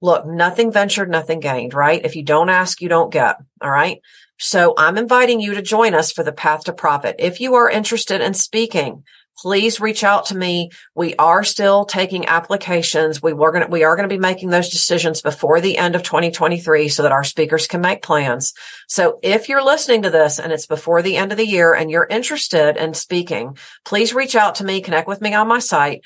Look, 0.00 0.26
nothing 0.26 0.72
ventured, 0.72 1.08
nothing 1.08 1.38
gained, 1.38 1.72
right? 1.72 2.04
If 2.04 2.16
you 2.16 2.24
don't 2.24 2.48
ask, 2.48 2.82
you 2.82 2.88
don't 2.88 3.12
get. 3.12 3.36
All 3.60 3.70
right. 3.70 4.00
So 4.40 4.74
I'm 4.76 4.98
inviting 4.98 5.40
you 5.40 5.54
to 5.54 5.62
join 5.62 5.94
us 5.94 6.10
for 6.10 6.24
the 6.24 6.32
path 6.32 6.64
to 6.64 6.72
profit. 6.72 7.14
If 7.20 7.40
you 7.40 7.54
are 7.54 7.70
interested 7.70 8.20
in 8.20 8.34
speaking, 8.34 9.04
please 9.38 9.80
reach 9.80 10.04
out 10.04 10.26
to 10.26 10.36
me. 10.36 10.70
We 10.94 11.14
are 11.16 11.44
still 11.44 11.84
taking 11.84 12.26
applications. 12.26 13.22
We 13.22 13.32
were 13.32 13.52
going 13.52 13.64
to, 13.64 13.70
we 13.70 13.84
are 13.84 13.96
going 13.96 14.08
to 14.08 14.14
be 14.14 14.20
making 14.20 14.50
those 14.50 14.68
decisions 14.68 15.22
before 15.22 15.60
the 15.60 15.78
end 15.78 15.94
of 15.94 16.02
2023 16.02 16.88
so 16.88 17.02
that 17.02 17.12
our 17.12 17.24
speakers 17.24 17.66
can 17.66 17.80
make 17.80 18.02
plans. 18.02 18.52
So 18.88 19.18
if 19.22 19.48
you're 19.48 19.64
listening 19.64 20.02
to 20.02 20.10
this 20.10 20.38
and 20.38 20.52
it's 20.52 20.66
before 20.66 21.02
the 21.02 21.16
end 21.16 21.32
of 21.32 21.38
the 21.38 21.46
year 21.46 21.74
and 21.74 21.90
you're 21.90 22.06
interested 22.08 22.76
in 22.76 22.94
speaking, 22.94 23.56
please 23.84 24.14
reach 24.14 24.36
out 24.36 24.56
to 24.56 24.64
me, 24.64 24.80
connect 24.80 25.08
with 25.08 25.20
me 25.20 25.34
on 25.34 25.48
my 25.48 25.58
site 25.58 26.02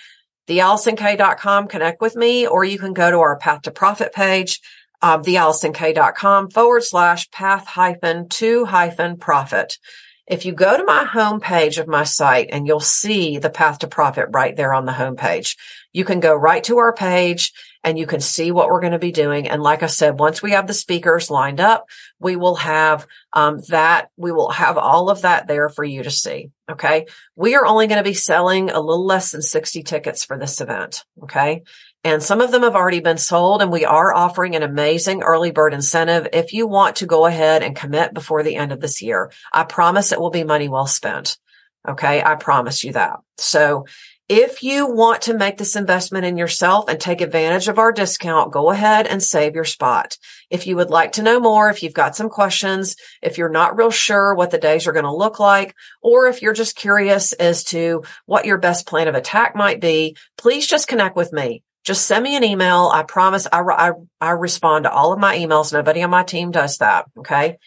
theallisonk.com, 0.47 1.69
connect 1.69 2.01
with 2.01 2.17
me, 2.17 2.47
or 2.47 2.65
you 2.65 2.79
can 2.79 2.93
go 2.93 3.11
to 3.11 3.19
our 3.19 3.37
path 3.37 3.63
to 3.63 3.71
profit 3.71 4.13
page, 4.13 4.61
um, 5.03 5.23
theallisonk.com 5.23 6.51
forward 6.51 6.85
slash 6.85 7.31
path 7.31 7.67
hyphen 7.67 8.29
to 8.29 8.65
hyphen 8.65 9.17
profit. 9.17 9.79
If 10.27 10.45
you 10.45 10.53
go 10.53 10.77
to 10.77 10.85
my 10.85 11.05
homepage 11.05 11.79
of 11.79 11.87
my 11.87 12.03
site 12.03 12.49
and 12.51 12.67
you'll 12.67 12.81
see 12.81 13.39
the 13.39 13.51
path 13.51 13.81
to 13.81 13.89
profit 13.89 14.29
right 14.33 14.57
there 14.57 14.75
on 14.75 14.85
the 14.85 14.93
homepage, 14.93 15.57
you 15.93 16.05
can 16.05 16.19
go 16.19 16.35
right 16.35 16.65
to 16.65 16.79
our 16.79 16.93
page 16.93 17.53
and 17.85 17.97
you 17.97 18.07
can 18.07 18.21
see 18.21 18.51
what 18.51 18.69
we're 18.69 18.81
going 18.81 18.93
to 18.93 18.99
be 18.99 19.13
doing. 19.13 19.49
And 19.49 19.63
like 19.63 19.85
I 19.85 19.87
said, 19.87 20.19
once 20.19 20.43
we 20.43 20.51
have 20.51 20.67
the 20.67 20.75
speakers 20.75 21.31
lined 21.31 21.61
up, 21.61 21.87
we 22.19 22.35
will 22.35 22.57
have 22.57 23.07
um, 23.33 23.61
that. 23.69 24.11
We 24.17 24.33
will 24.33 24.51
have 24.51 24.77
all 24.77 25.09
of 25.09 25.23
that 25.23 25.47
there 25.47 25.69
for 25.69 25.85
you 25.85 26.03
to 26.03 26.11
see. 26.11 26.51
Okay. 26.69 27.07
We 27.37 27.55
are 27.55 27.65
only 27.65 27.87
going 27.87 28.03
to 28.03 28.11
be 28.11 28.15
selling 28.15 28.71
a 28.71 28.81
little 28.81 29.07
less 29.07 29.31
than 29.31 29.43
60 29.43 29.85
tickets 29.85 30.25
for 30.25 30.37
this 30.37 30.61
event. 30.61 31.05
Okay. 31.23 31.63
And 32.07 32.23
some 32.23 32.41
of 32.41 32.53
them 32.53 32.63
have 32.63 32.77
already 32.77 33.01
been 33.01 33.19
sold 33.19 33.63
and 33.63 33.73
we 33.73 33.85
are 33.85 34.15
offering 34.15 34.55
an 34.55 34.63
amazing 34.63 35.25
early 35.25 35.51
bird 35.51 35.75
incentive 35.75 36.29
if 36.33 36.53
you 36.53 36.69
want 36.69 36.97
to 36.97 37.07
go 37.07 37.27
ahead 37.27 37.65
and 37.65 37.75
commit 37.75 38.15
before 38.15 38.45
the 38.45 38.55
end 38.55 38.71
of 38.71 38.79
this 38.79 39.03
year. 39.03 39.33
I 39.53 39.65
promise 39.65 40.13
it 40.13 40.21
will 40.21 40.31
be 40.31 40.45
money 40.45 40.69
well 40.69 40.87
spent. 40.87 41.37
Okay. 41.87 42.23
I 42.23 42.37
promise 42.37 42.85
you 42.85 42.93
that. 42.93 43.19
So 43.39 43.87
if 44.29 44.63
you 44.63 44.87
want 44.87 45.23
to 45.23 45.37
make 45.37 45.59
this 45.59 45.75
investment 45.75 46.27
in 46.27 46.37
yourself 46.37 46.89
and 46.89 47.01
take 47.01 47.21
advantage 47.21 47.67
of 47.67 47.81
our 47.81 47.91
discount, 47.91 48.53
go 48.53 48.71
ahead 48.71 49.09
and 49.09 49.21
save 49.21 49.57
your 49.57 49.65
spot. 49.65 50.17
If 50.49 50.69
you 50.69 50.77
would 50.77 50.91
like 50.91 51.11
to 51.13 51.25
know 51.25 51.41
more, 51.41 51.71
if 51.71 51.83
you've 51.83 51.93
got 51.93 52.15
some 52.15 52.29
questions, 52.29 52.95
if 53.21 53.37
you're 53.37 53.49
not 53.49 53.77
real 53.77 53.91
sure 53.91 54.33
what 54.33 54.53
the 54.53 54.59
days 54.59 54.87
are 54.87 54.93
going 54.93 55.05
to 55.07 55.13
look 55.13 55.41
like, 55.41 55.75
or 56.03 56.29
if 56.29 56.41
you're 56.41 56.53
just 56.53 56.77
curious 56.77 57.33
as 57.33 57.65
to 57.65 58.05
what 58.27 58.47
your 58.47 58.59
best 58.59 58.87
plan 58.87 59.09
of 59.09 59.17
attack 59.17 59.57
might 59.57 59.81
be, 59.81 60.17
please 60.39 60.69
just 60.69 60.87
connect 60.87 61.17
with 61.17 61.33
me. 61.33 61.65
Just 61.87 62.07
send 62.07 62.25
me 62.25 62.37
an 62.37 62.43
email. 62.43 62.91
I 62.93 63.05
promise 63.05 63.47
I, 63.51 63.61
I, 63.61 63.93
I 64.21 64.31
respond 64.33 64.85
to 64.85 64.91
all 64.91 65.13
of 65.13 65.21
my 65.21 65.39
emails. 65.39 65.73
Nobody 65.73 66.03
on 66.03 66.11
my 66.11 66.25
team 66.25 66.51
does 66.51 66.79
that. 66.79 67.07
Okay. 67.17 67.59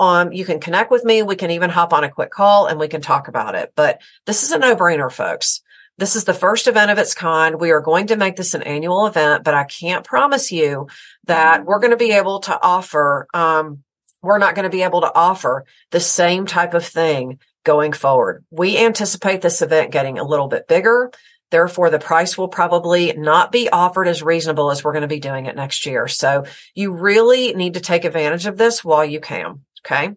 Um, 0.00 0.32
you 0.32 0.44
can 0.44 0.58
connect 0.58 0.90
with 0.90 1.04
me. 1.04 1.22
We 1.22 1.36
can 1.36 1.52
even 1.52 1.70
hop 1.70 1.92
on 1.92 2.02
a 2.02 2.10
quick 2.10 2.32
call 2.32 2.66
and 2.66 2.80
we 2.80 2.88
can 2.88 3.00
talk 3.00 3.28
about 3.28 3.54
it. 3.54 3.72
But 3.76 4.00
this 4.26 4.42
is 4.42 4.50
a 4.50 4.58
no 4.58 4.74
brainer, 4.74 5.10
folks. 5.10 5.62
This 5.96 6.16
is 6.16 6.24
the 6.24 6.34
first 6.34 6.66
event 6.66 6.90
of 6.90 6.98
its 6.98 7.14
kind. 7.14 7.60
We 7.60 7.70
are 7.70 7.80
going 7.80 8.08
to 8.08 8.16
make 8.16 8.34
this 8.34 8.54
an 8.54 8.62
annual 8.62 9.06
event, 9.06 9.44
but 9.44 9.54
I 9.54 9.64
can't 9.64 10.04
promise 10.04 10.50
you 10.50 10.88
that 11.26 11.64
we're 11.64 11.80
going 11.80 11.92
to 11.92 11.96
be 11.96 12.12
able 12.12 12.40
to 12.40 12.60
offer, 12.60 13.28
um, 13.32 13.84
we're 14.22 14.38
not 14.38 14.56
going 14.56 14.64
to 14.64 14.76
be 14.76 14.82
able 14.82 15.02
to 15.02 15.14
offer 15.14 15.64
the 15.92 16.00
same 16.00 16.46
type 16.46 16.74
of 16.74 16.84
thing 16.84 17.38
going 17.64 17.92
forward. 17.92 18.44
We 18.50 18.78
anticipate 18.78 19.40
this 19.40 19.62
event 19.62 19.92
getting 19.92 20.18
a 20.18 20.24
little 20.24 20.48
bit 20.48 20.66
bigger. 20.66 21.12
Therefore, 21.50 21.90
the 21.90 21.98
price 21.98 22.36
will 22.36 22.48
probably 22.48 23.12
not 23.12 23.52
be 23.52 23.68
offered 23.68 24.08
as 24.08 24.22
reasonable 24.22 24.70
as 24.70 24.84
we're 24.84 24.92
going 24.92 25.02
to 25.02 25.08
be 25.08 25.20
doing 25.20 25.46
it 25.46 25.56
next 25.56 25.86
year. 25.86 26.08
So 26.08 26.44
you 26.74 26.92
really 26.92 27.54
need 27.54 27.74
to 27.74 27.80
take 27.80 28.04
advantage 28.04 28.46
of 28.46 28.58
this 28.58 28.84
while 28.84 29.04
you 29.04 29.20
can. 29.20 29.60
Okay. 29.86 30.10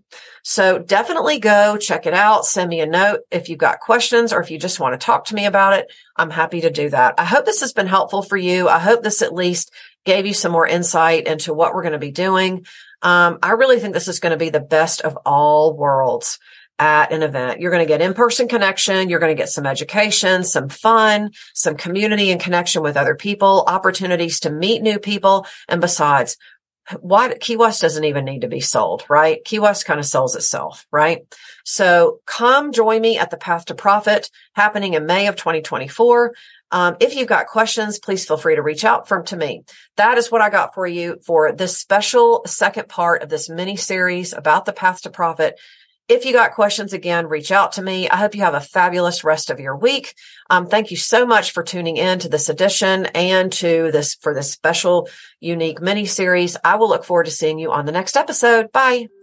So 0.44 0.80
definitely 0.80 1.40
go 1.40 1.78
check 1.78 2.06
it 2.06 2.14
out. 2.14 2.46
Send 2.46 2.70
me 2.70 2.82
a 2.82 2.86
note 2.86 3.22
if 3.30 3.48
you've 3.48 3.60
got 3.60 3.80
questions 3.80 4.34
or 4.34 4.42
if 4.42 4.52
you 4.52 4.58
just 4.58 4.80
want 4.80 5.00
to 5.00 5.06
talk 5.06 5.26
to 5.26 5.36
me 5.36 5.46
about 5.46 5.74
it. 5.74 5.92
I'm 6.18 6.32
happy 6.32 6.62
to 6.62 6.72
do 6.72 6.90
that. 6.90 7.16
I 7.18 7.26
hope 7.26 7.46
this 7.46 7.62
has 7.62 7.72
been 7.72 7.88
helpful 7.88 8.24
for 8.24 8.38
you. 8.38 8.68
I 8.68 8.80
hope 8.80 9.04
this 9.04 9.22
at 9.22 9.34
least 9.34 9.72
gave 10.04 10.26
you 10.26 10.34
some 10.34 10.52
more 10.52 10.68
insight 10.68 11.28
into 11.28 11.54
what 11.54 11.74
we're 11.74 11.84
going 11.84 11.94
to 11.94 12.00
be 12.00 12.12
doing. 12.12 12.66
Um, 13.04 13.40
I 13.42 13.52
really 13.52 13.80
think 13.80 13.94
this 13.94 14.08
is 14.08 14.20
going 14.20 14.32
to 14.32 14.38
be 14.38 14.50
the 14.50 14.60
best 14.60 15.02
of 15.02 15.18
all 15.26 15.78
worlds 15.78 16.40
at 16.82 17.14
an 17.14 17.22
event. 17.22 17.62
You're 17.62 17.70
going 17.70 17.86
to 17.86 17.88
get 17.88 18.02
in-person 18.02 18.48
connection. 18.48 19.08
You're 19.08 19.20
going 19.20 19.36
to 19.36 19.40
get 19.40 19.50
some 19.50 19.68
education, 19.68 20.44
some 20.44 20.68
fun, 20.68 21.30
some 21.54 21.78
community 21.78 22.32
and 22.32 22.42
connection 22.42 22.82
with 22.82 22.98
other 22.98 23.14
people, 23.14 23.64
opportunities 23.68 24.40
to 24.42 24.50
meet 24.50 24.82
new 24.82 24.98
people. 24.98 25.46
And 25.70 25.80
besides, 25.80 26.38
why 27.00 27.36
Key 27.40 27.56
West 27.56 27.82
doesn't 27.82 28.04
even 28.04 28.26
need 28.26 28.42
to 28.42 28.48
be 28.48 28.62
sold, 28.62 29.06
right? 29.08 29.46
Key 29.46 29.60
West 29.60 29.86
kind 29.86 30.00
of 30.00 30.08
sells 30.08 30.36
itself, 30.36 30.88
right? 30.92 31.20
So 31.64 32.20
come 32.26 32.72
join 32.72 33.00
me 33.00 33.20
at 33.20 33.30
the 33.30 33.38
Path 33.38 33.66
to 33.66 33.76
Profit 33.76 34.32
happening 34.54 34.96
in 34.96 35.06
May 35.06 35.28
of 35.28 35.36
2024. 35.36 36.34
Um, 36.72 36.98
if 37.00 37.16
you've 37.16 37.28
got 37.28 37.46
questions, 37.46 38.00
please 38.00 38.26
feel 38.26 38.38
free 38.38 38.56
to 38.56 38.64
reach 38.64 38.84
out 38.84 39.08
from 39.08 39.24
to 39.26 39.38
me. 39.38 39.64
That 39.98 40.18
is 40.18 40.32
what 40.32 40.42
I 40.42 40.50
got 40.50 40.74
for 40.74 40.88
you 40.88 41.18
for 41.28 41.52
this 41.52 41.78
special 41.78 42.42
second 42.48 42.90
part 42.90 43.22
of 43.22 43.30
this 43.30 43.50
mini 43.50 43.76
series 43.76 44.34
about 44.34 44.66
the 44.66 44.74
Path 44.74 45.04
to 45.04 45.12
Profit. 45.12 45.60
If 46.08 46.26
you 46.26 46.34
got 46.34 46.54
questions 46.54 46.92
again, 46.92 47.28
reach 47.28 47.52
out 47.52 47.74
to 47.74 47.82
me. 47.82 48.10
I 48.10 48.18
hope 48.18 48.36
you 48.36 48.42
have 48.42 48.54
a 48.54 48.60
fabulous 48.60 49.24
rest 49.24 49.50
of 49.50 49.60
your 49.60 49.78
week. 49.78 50.14
Um, 50.50 50.68
thank 50.68 50.92
you 50.92 50.98
so 50.98 51.26
much 51.26 51.52
for 51.52 51.64
tuning 51.64 51.98
in 51.98 52.20
to 52.20 52.30
this 52.30 52.50
edition 52.50 53.06
and 53.08 53.52
to 53.54 53.92
this 53.92 54.16
for 54.16 54.34
this 54.34 54.52
special 54.52 55.08
unique 55.40 55.82
mini 55.82 56.06
series. 56.06 56.58
I 56.64 56.76
will 56.76 56.90
look 56.90 57.06
forward 57.06 57.26
to 57.26 57.32
seeing 57.32 57.60
you 57.60 57.72
on 57.72 57.86
the 57.86 57.94
next 57.94 58.18
episode. 58.18 58.72
Bye. 58.72 59.21